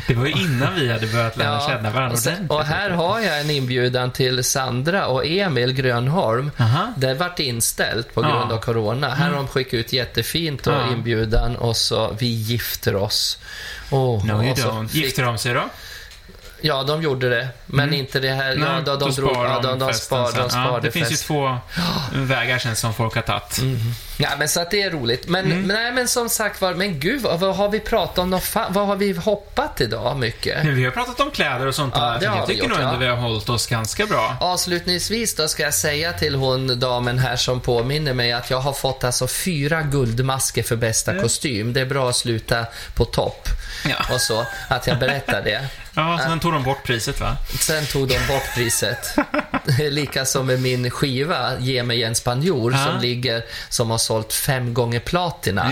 [0.08, 3.20] Det var ju innan vi hade börjat lära känna varandra och, sen, och här har
[3.20, 6.52] jag en inbjudan till Sandra och Emil Grönholm.
[6.60, 6.94] Aha.
[6.98, 8.56] Det vart inställt på grund Ja.
[8.56, 9.10] av Corona.
[9.10, 10.92] Här har de skickat ut jättefint och Ja.
[10.94, 13.38] inbjudan och så vi gifter oss.
[13.92, 14.88] Oh, No, you don't.
[14.88, 15.64] fick- Gifter de sig då?
[16.66, 17.48] Ja, de gjorde det.
[17.66, 18.00] Men Mm.
[18.00, 18.56] inte det här.
[18.56, 21.08] Nej, ja, de, de drog, sparar ja, de, de, spar, de sparade ja, Det finns
[21.12, 21.26] ju fest.
[21.28, 21.58] två
[22.14, 23.60] vägar sen som folk har tagit.
[24.18, 25.28] Ja, men så att det är roligt.
[25.28, 25.62] Men, Mm.
[25.62, 28.40] men, nej, men som sagt var, men gud, vad, vad har vi pratat om?
[28.70, 30.64] Vad har vi hoppat idag mycket?
[30.64, 32.26] Men vi har pratat om kläder och sånt Ja, där.
[32.26, 32.98] jag tycker gjort, nog ändå ja.
[33.00, 34.38] vi har hållit oss ganska bra.
[34.40, 38.74] Avslutningsvis då ska jag säga till hon damen här som påminner mig att jag har
[38.74, 41.74] fått alltså fyra guldmasker för bästa kostym.
[41.74, 43.48] Det är bra att sluta på topp.
[43.90, 44.14] Ja.
[44.16, 45.66] Och så, att jag berättar det.
[45.96, 47.36] Ja, sen tog de bort priset va?
[47.60, 49.16] Sen tog de bort priset.
[49.90, 52.86] Lika som med min skiva Ge mig en spanjor Ja.
[52.86, 55.72] som ligger, som har sålt fem gånger platina.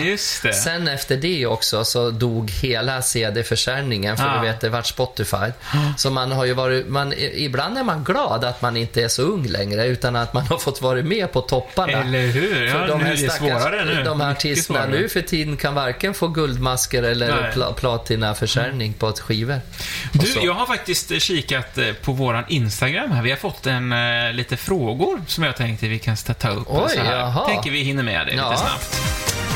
[0.54, 4.42] Sen efter det också så dog hela CD-försäljningen för Ah.
[4.42, 5.38] du vet, det vart Spotify.
[5.98, 9.22] Så man har ju varit, man, ibland är man glad att man inte är så
[9.22, 11.92] ung längre utan att man har fått vara med på topparna.
[12.04, 12.70] Eller hur?
[12.70, 14.04] För Ja, nu är det svårare nu.
[14.04, 19.20] De här artisterna nu för tiden kan varken få guldmasker eller pla, platinaförsäljning på ett
[19.20, 19.62] skivor.
[20.14, 23.22] Du, jag har faktiskt kikat eh, på våran Instagram här.
[23.24, 26.68] Vi har fått en, eh, lite frågor som jag tänkte vi kan ta upp.
[26.70, 27.18] Oj, så här.
[27.20, 27.48] jaha.
[27.48, 28.50] tänker vi hinner med det Ja.
[28.50, 29.02] lite snabbt.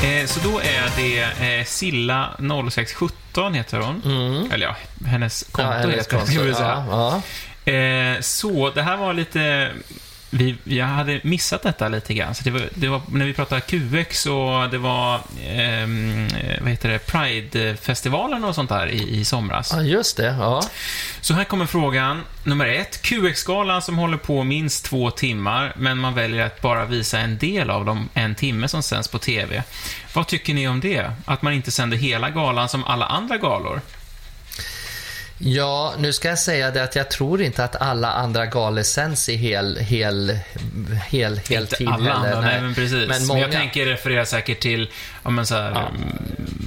[0.04, 4.02] Eh, så då är det eh, Silla0617 heter hon.
[4.04, 4.50] Mm.
[4.52, 5.90] Eller ja, hennes konto Ja, heter
[6.44, 6.84] vi säga.
[6.90, 7.22] Ja,
[7.64, 7.72] ja.
[7.72, 9.70] Eh, så, det här var lite...
[10.30, 12.34] Vi, jag hade missat detta lite grann.
[12.34, 15.88] Så det var, det var när vi pratade QX och det var, eh,
[16.60, 19.72] vad heter det, Pride-festivalen och sånt där i, i somras.
[19.72, 20.36] ja, just det.
[20.38, 20.62] Ja.
[21.20, 23.02] Så här kommer frågan nummer ett.
[23.02, 27.70] QX-galan som håller på minst två timmar, men man väljer att bara visa en del
[27.70, 29.62] av dem en timme som sänds på TV.
[30.14, 31.10] Vad tycker ni om det?
[31.24, 33.80] Att man inte sänder hela galan som alla andra galor?
[35.38, 39.28] Ja, nu ska jag säga det att jag tror inte att alla andra galor sänds
[39.28, 40.38] i hel, hel,
[41.08, 42.32] hel, heltid Inte alla heller.
[42.36, 42.92] andra, nej, men precis.
[42.92, 44.90] Men, Men många, jag tänker referera säkert till,
[45.24, 45.88] ja men så här, Ja.
[45.88, 46.16] mm,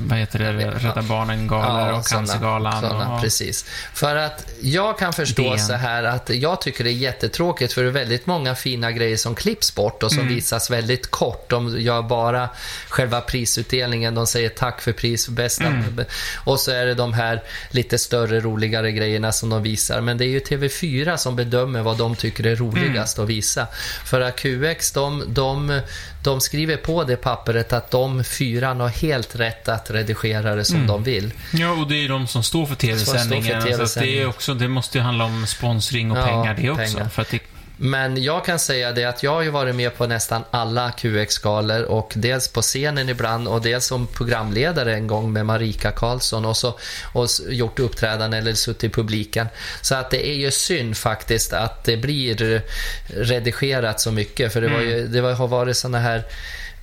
[0.10, 2.82] vad heter det, Rädda Barnen-galor och såna- Cancergalan.
[2.82, 3.66] såna, och, precis.
[3.94, 5.60] För att jag kan förstå DN.
[5.60, 9.18] så här att jag tycker det är jättetråkigt för det är väldigt många fina grejer
[9.18, 10.36] som klipps bort och som Mm.
[10.36, 11.50] visas väldigt kort.
[11.50, 12.50] De gör bara
[12.90, 15.64] själva prisutdelningen, de säger tack för pris, bästa.
[15.66, 16.06] Mm.
[16.36, 20.02] Och så är det de här lite större roliga roligare grejerna som de visar.
[20.02, 23.24] Men det är ju TV4 som bedömer vad de tycker är roligast Mm.
[23.26, 23.68] att visa.
[24.06, 25.82] För att QX, de, de,
[26.24, 30.76] de skriver på det pappret att de fyran har helt rätt att redigera det som
[30.76, 30.88] Mm.
[30.88, 31.34] de vill.
[31.54, 33.46] Ja, och det är de som står för tv-sändningen.
[33.46, 34.28] Så att det, är TV-sändningen.
[34.28, 36.84] också, det måste ju handla om sponsring och Ja, pengar det också.
[36.98, 37.10] pengar.
[37.10, 37.40] För att det,
[37.82, 41.84] Men jag kan säga det att jag har ju varit med på nästan alla QX-galor
[41.84, 46.58] och dels på scenen ibland och dels som programledare en gång med Marika Karlsson och,
[46.58, 46.80] så,
[47.14, 49.48] och gjort uppträdanden eller suttit i publiken.
[49.82, 52.62] Så att det är ju synd faktiskt att det blir
[53.08, 56.24] redigerat så mycket för det, var ju, det var, har varit såna här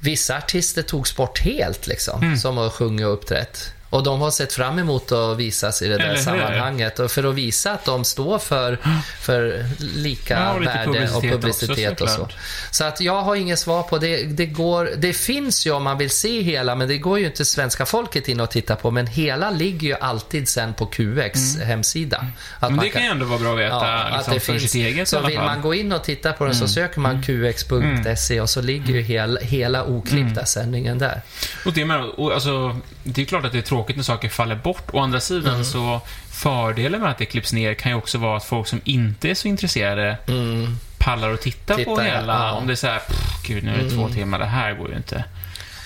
[0.01, 3.73] Vissa artister togs bort helt liksom, som har sjungit och uppträtt.
[3.91, 6.99] Och de har sett fram emot att visas i det där sammanhanget.
[6.99, 8.79] Och för att visa att de står för,
[9.21, 9.65] för
[9.97, 12.37] lika Ja, och värde och publicitet också, och så.
[12.71, 14.23] Så att jag har inget svar på det.
[14.23, 17.45] Det, går, det finns ju om man vill se hela, men det går ju inte
[17.45, 18.91] svenska folket in och titta på.
[18.91, 22.17] Men hela ligger ju alltid sen på QX hemsida.
[22.17, 22.33] Att Mm.
[22.61, 24.53] men man det kan ju ändå vara bra att veta Ja, liksom, att det för
[24.53, 24.63] finns.
[24.73, 25.35] sitt eget så vill.
[25.37, 25.47] Mm.
[25.47, 29.01] man gå in och titta på den så söker man qx.se och så ligger ju
[29.01, 30.47] hela, hela oklippta Mm.
[30.47, 31.21] sändningen där.
[31.67, 34.55] Och det, med, och alltså, det är klart att det är tråkigt när saker faller
[34.57, 34.85] bort.
[34.93, 35.65] Å andra sidan Mm.
[35.65, 36.01] så
[36.31, 39.35] fördelen med att det klipps ner kan ju också vara att folk som inte är
[39.35, 40.79] så intresserade Mm.
[40.99, 42.33] pallar att titta, på hela.
[42.33, 42.45] ja.
[42.49, 42.57] Mm.
[42.57, 44.91] Om det är så här, "Pff, gud nu är det två timmar, det här går
[44.91, 45.25] ju inte.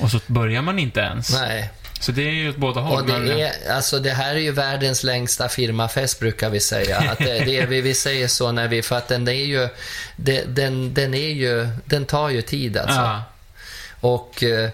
[0.00, 1.32] Och så börjar man inte ens.
[1.32, 1.70] Nej.
[2.00, 3.00] Så det är ju åt båda håll.
[3.00, 6.98] Och det, men, är, alltså det här är ju världens längsta firmafest brukar vi säga.
[6.98, 9.68] Att det, det är, vi, vi säger så när vi, för att den är ju,
[10.16, 13.00] det, den, den är ju, den tar ju tid alltså.
[13.00, 13.22] ja.
[14.00, 14.70] Och eh,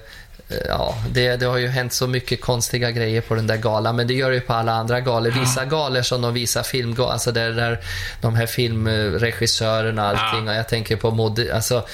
[0.68, 4.06] ja, det, det har ju hänt så mycket konstiga grejer på den där galan, men
[4.06, 5.30] det gör det ju på alla andra galor.
[5.30, 7.78] Vissa galor som de visar film, alltså där, där
[8.20, 10.52] de här filmregissörerna och allting, Ja.
[10.52, 11.86] och jag tänker på mod, alltså,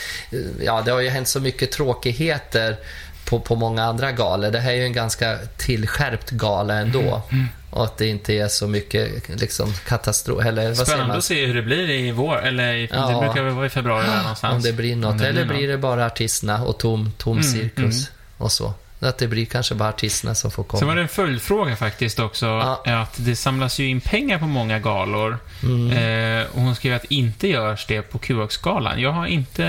[0.60, 2.76] ja, det har ju hänt så mycket tråkigheter
[3.24, 4.50] på, på många andra galor.
[4.50, 7.22] Det här är ju en ganska tillskärpt gala ändå.
[7.32, 11.18] Mm, Och att det inte är så mycket liksom, katastrof, eller vad säger Spännande man?
[11.18, 13.08] att se hur det blir i vår, eller i, Ja.
[13.08, 14.54] det brukar väl vara i februari någonstans.
[14.54, 15.18] Om det blir något.
[15.18, 18.10] Det eller blir blir det bara artisterna och tom, tom Mm, cirkus
[18.42, 18.74] och så.
[19.00, 20.78] Att det blir kanske bara artisterna som får komma.
[20.78, 22.46] Sen var det en följdfråga faktiskt också.
[22.46, 23.02] Ja.
[23.02, 25.38] Att det samlas ju in pengar på många galor.
[25.62, 25.90] Mm.
[25.90, 29.00] Eh, och hon skrev att inte görs det på QX-galan.
[29.00, 29.64] Jag har inte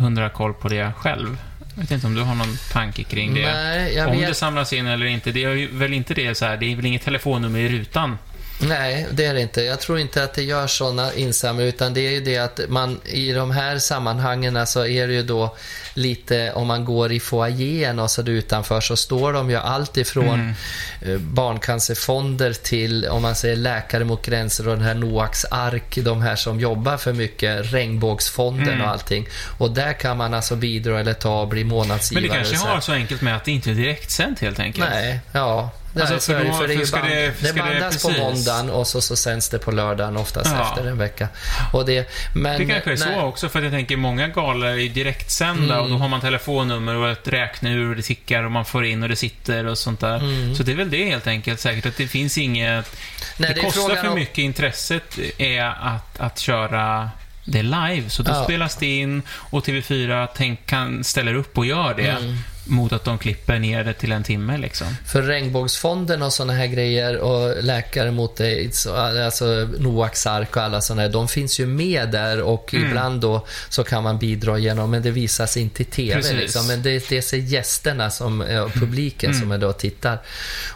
[0.00, 1.38] hundra koll på det själv.
[1.74, 3.52] Jag vet inte om du har någon tanke kring det.
[3.52, 4.28] Nej, om vet.
[4.28, 5.32] det samlas in eller inte.
[5.32, 6.56] Det är väl inte det så här.
[6.56, 8.18] Det är väl inget telefonnummer i rutan?
[8.62, 9.62] Nej, det är det inte.
[9.62, 13.00] Jag tror inte att det gör sådana insamlingar, utan det är ju det att man
[13.04, 15.56] i de här sammanhangen så är det ju då
[15.94, 20.54] lite, om man går i foajén och så utanför så står de ju allt ifrån
[21.02, 26.22] eh, barncancerfonder till, om man säger Läkare mot gränser och den här Noaks ark, de
[26.22, 28.80] här som jobbar för mycket, Regnbågsfonden Mm.
[28.80, 29.28] och allting.
[29.58, 32.28] Och där kan man alltså bidra eller ta och bli Men månadsgivare.
[32.28, 34.86] det kanske har så enkelt med att det inte är direktsänt helt enkelt.
[34.90, 35.70] Nej, ja.
[35.94, 37.52] Det, Alltså, så för det, då- för det, för ju ska band, det- det, ska
[37.64, 40.68] det- bandas på måndagen och så, så sänds det på lördagen oftast Ja.
[40.68, 41.28] efter en vecka.
[41.72, 44.68] Och det, men, Det kanske är nej, så också, för att jag tänker många galor
[44.68, 45.84] är ju direktsända Mm.
[45.84, 49.02] och då har man telefonnummer och ett räkneur och det tickar och man får in
[49.02, 50.16] och det sitter och sånt där.
[50.16, 50.54] Mm.
[50.54, 52.96] Så det är väl det helt enkelt säkert, att det finns inget...
[53.36, 54.38] Nej, det, det kostar för om- mycket.
[54.38, 57.10] Intresset är att, att köra
[57.44, 58.44] det live, så då Ja.
[58.44, 62.38] spelas det in och TV4 tänk, kan, ställer upp och gör det Mm.
[62.64, 64.86] Mot att de klipper ner det till en timme liksom.
[65.06, 69.44] För Regnbågsfonden och sådana här grejer och Läkare mot aids, alltså
[69.78, 72.88] Noaks ark och alla sådana här, de finns ju med där och Mm.
[72.88, 76.66] ibland då så kan man bidra genom, men det visas inte i TV liksom.
[76.66, 79.40] Men det, det ser gästerna, som, ja, publiken Mm.
[79.42, 80.18] som är då tittar.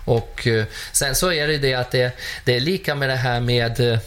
[0.05, 2.13] Och eh, sen så är det det att det,
[2.45, 3.99] det är lika med det här med eh,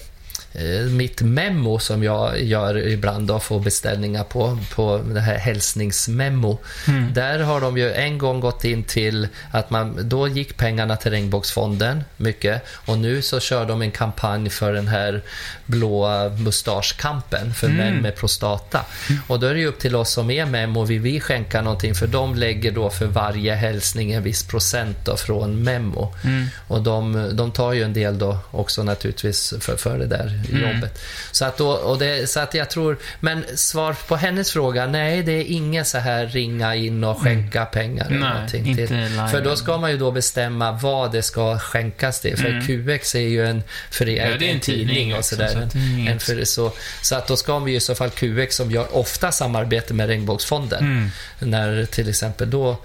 [0.92, 6.60] mitt memo som jag gör ibland och får beställningar på, på det här hälsningsmemo.
[6.88, 7.14] Mm.
[7.14, 11.12] Där har de ju en gång gått in till att man, då gick pengarna till
[11.12, 15.22] Regnbågsfonden mycket och nu så kör de en kampanj för den här
[15.66, 18.86] blåa mustaschkampen för män med prostata.
[19.28, 21.96] Och då är det ju upp till oss som är Memo, vill vi skänka någonting
[21.96, 26.14] för de lägger då för varje hälsning en viss procent då från Memo.
[26.68, 31.02] Och de, de tar ju en del då också naturligtvis för, för det där jobbet.
[31.32, 35.24] Så att, då, och det, så att jag tror, men svar på hennes fråga, nej
[35.24, 39.22] det är inget så här ringa in och skänka pengar eller Nej, någonting inte till.
[39.32, 42.38] För då ska man ju då bestämma vad det ska skänkas till.
[42.38, 42.62] För
[43.00, 45.68] QX är ju en, för det Ja, är en tidning och sådär.
[45.72, 45.78] så
[46.32, 46.72] En så,
[47.02, 50.08] så att då ska vi ju i så fall QX som gör ofta samarbete med
[50.08, 50.80] Regnbågsfonden.
[50.80, 51.10] Mm.
[51.40, 52.78] När till exempel då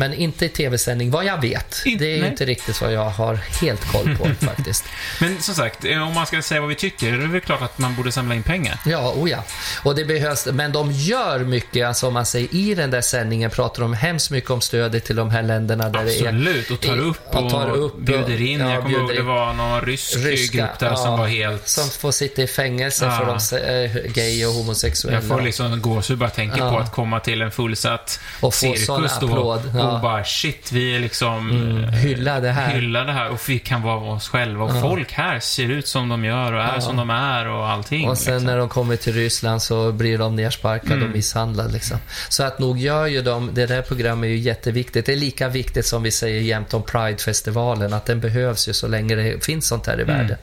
[0.00, 1.82] Men inte i tv-sändning, vad jag vet.
[1.84, 4.84] In- det är ju inte riktigt vad jag har helt koll på faktiskt.
[5.20, 7.62] Men som sagt, eh, om man ska säga vad vi tycker, är det väl klart
[7.62, 8.78] att man borde samla in pengar.
[8.86, 9.44] Ja, oh ja.
[9.82, 13.50] Och det behövs, men de gör mycket, alltså om man säger i den där sändningen
[13.50, 16.80] pratar de hemskt mycket om stödet till de här länderna där det är Absolut, och
[16.80, 18.60] tar upp och, och tar upp bjuder in.
[18.60, 21.68] ja, jag kommer ihåg det var någon rysk ryska, grupp där som ja, var helt...
[21.68, 23.38] Som får sitta i fängelse Ja.
[23.40, 25.18] för de äh, gay och homosexuella.
[25.18, 28.86] Jag får liksom gåshud bara tänka på att komma till en fullsatt Och få cirkus
[29.20, 29.89] då applåd, ja.
[29.94, 32.70] Och bara shit, vi är liksom Mm, hylla det här.
[32.74, 36.08] hylla det här och vi kan vara oss själva och folk här ser ut som
[36.08, 36.80] de gör och är Ja.
[36.80, 38.08] som de är och allting.
[38.08, 38.46] Och sen liksom.
[38.46, 41.08] när de kommer till Ryssland så blir de nersparkade Mm.
[41.08, 41.72] och misshandlade.
[41.72, 41.98] Liksom.
[42.28, 45.06] Så att nog gör ju de, det där programmet är ju jätteviktigt.
[45.06, 48.88] Det är lika viktigt som vi säger jämt om Pride-festivalen, att den behövs ju så
[48.88, 50.16] länge det finns sånt här i Mm.
[50.16, 50.36] världen.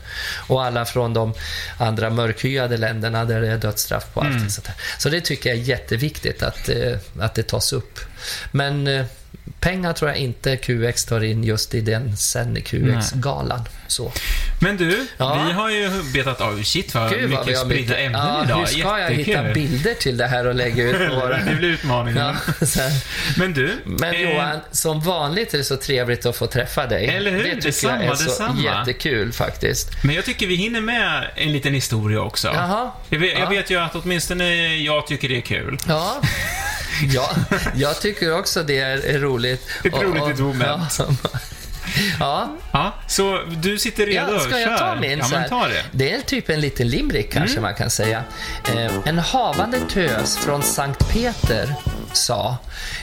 [0.48, 1.34] Och alla från de
[1.78, 4.50] andra mörkhyade länderna där det är dödsstraff på allting Mm.
[4.50, 4.68] sånt.
[4.98, 8.00] Så det tycker jag är jätteviktigt att, eh, att det tas upp.
[8.52, 9.06] Men eh,
[9.60, 13.62] pengar tror jag inte QX tar in just i den sen QX-galan.
[13.88, 14.12] Så.
[14.62, 15.43] Men du, Ja.
[15.48, 16.64] vi har ju betat av.
[16.64, 18.06] Shit vad Gud vad vi mycket har spridda mycket.
[18.06, 18.58] ämnen ja, idag.
[18.60, 19.54] Hur ska jag hitta Jättekul.
[19.54, 21.38] bilder till det här och lägga ut på våra...
[21.38, 22.36] det blir utmaningen.
[22.60, 22.80] Ja, så.
[23.38, 27.08] Men du, Men eh, Johan, som vanligt är det så trevligt att få träffa dig.
[27.08, 27.38] Eller hur?
[27.38, 28.62] Det tycker Detsamma, jag är så detsamma.
[28.64, 30.04] jättekul faktiskt.
[30.04, 32.48] Men jag tycker vi hinner med en liten historia också.
[32.48, 32.91] Jaha.
[33.10, 33.39] Jag vet, Ja.
[33.39, 35.78] jag vet ju att åtminstone jag tycker det är kul.
[35.88, 36.22] Ja.
[37.02, 37.30] Ja,
[37.76, 39.68] jag tycker också det är roligt.
[39.84, 41.00] Ett roligt moment.
[41.00, 41.06] Ja.
[42.20, 42.58] ja.
[42.72, 44.34] Ja, så du sitter redo?
[44.34, 45.20] Ja, ska jag ta min?
[45.20, 45.84] Ja, men ta det.
[45.91, 48.24] det är typ en liten limerick kanske man kan säga.
[48.76, 51.74] Eh, en havande tös från Sankt Peter
[52.14, 52.58] sa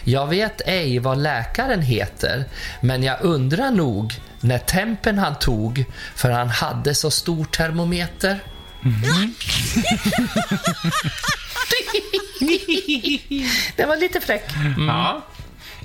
[0.04, 2.44] Jag vet ej vad läkaren heter,
[2.80, 5.84] men jag undrar nog när tempen han tog,
[6.14, 8.40] för han hade så stor termometer.
[13.76, 14.44] Den var lite fräck.
[14.88, 15.22] Ja.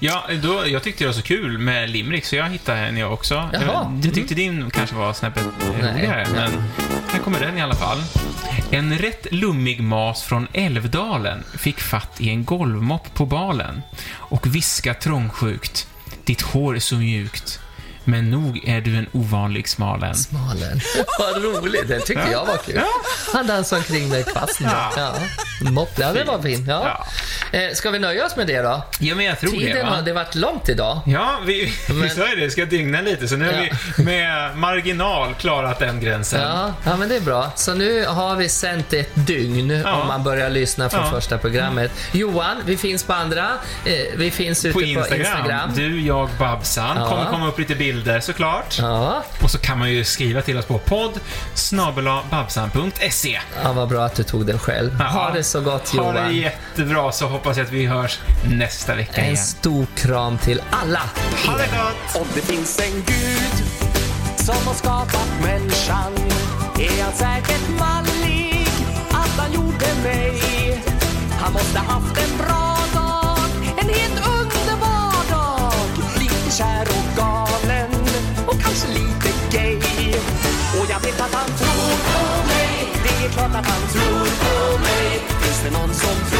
[0.01, 3.13] Ja, då, jag tyckte det var så kul med limerick, så jag hittade en jag
[3.13, 3.49] också.
[3.53, 3.61] Jaha.
[3.65, 6.51] Jag, jag tyckte din kanske var snäppet roligare, men
[7.07, 7.97] här kommer den i alla fall.
[8.71, 13.81] En rätt lummig mas från Älvdalen fick fatt i en golvmopp på balen
[14.11, 15.87] och viska trångsjukt.
[16.23, 17.59] Ditt hår är så mjukt,
[18.09, 20.15] men nog är du en ovanlig smalen.
[20.15, 20.81] Smalen.
[21.19, 22.81] Vad roligt, den tyckte jag var kul.
[23.33, 24.67] Han dansade omkring med kvasten.
[24.71, 24.91] Ja.
[24.97, 25.13] Ja.
[25.71, 26.67] Mopp, ja, det var fint.
[26.67, 27.05] Ja.
[27.51, 28.83] Eh, ska vi nöja oss med det då?
[28.99, 29.95] Ja, men jag tror det, Tiden va?
[29.95, 30.99] har det varit långt idag.
[31.05, 33.69] Ja, vi, vi Men- sa ju det, vi ska dygna lite, så nu har Ja.
[33.97, 36.41] vi med marginal klarat den gränsen.
[36.41, 37.51] Ja, ja, men det är bra.
[37.55, 40.01] Så nu har vi sänt ett dygn Ja.
[40.01, 41.09] om man börjar lyssna från Ja.
[41.11, 41.91] första programmet.
[42.11, 43.47] Johan, vi finns på andra.
[43.85, 45.19] Eh, vi finns ute På på Instagram.
[45.21, 45.69] Instagram.
[45.75, 46.97] Du, jag, Babsan.
[46.97, 47.09] Ja.
[47.09, 48.77] kommer komma upp lite bilder såklart.
[48.79, 49.23] Ja.
[49.43, 51.19] Och så kan man ju skriva till oss på podd
[52.31, 53.39] babsan.se.
[53.63, 54.95] ja, vad bra att du tog den själv.
[54.99, 55.05] Ja.
[55.05, 56.35] Ha det så gott Ha det Johan.
[56.35, 59.37] jättebra så hoppas jag att vi hörs nästa vecka En igen.
[59.37, 61.01] stor kram till alla.
[61.47, 62.21] Ha det gott!
[62.21, 63.65] Om det finns en gud
[64.37, 66.13] som har skapat människan
[66.79, 68.67] är han säkert mallig
[69.11, 70.41] att han gjorde mig.
[71.41, 73.37] Han måste haft en bra dag,
[73.77, 75.73] en helt underbar dag.
[76.19, 77.38] Lite kär och galen
[81.11, 85.21] vet att han tror på mig, det är klart att han tror på mig.
[85.41, 86.38] Finns det någon som tror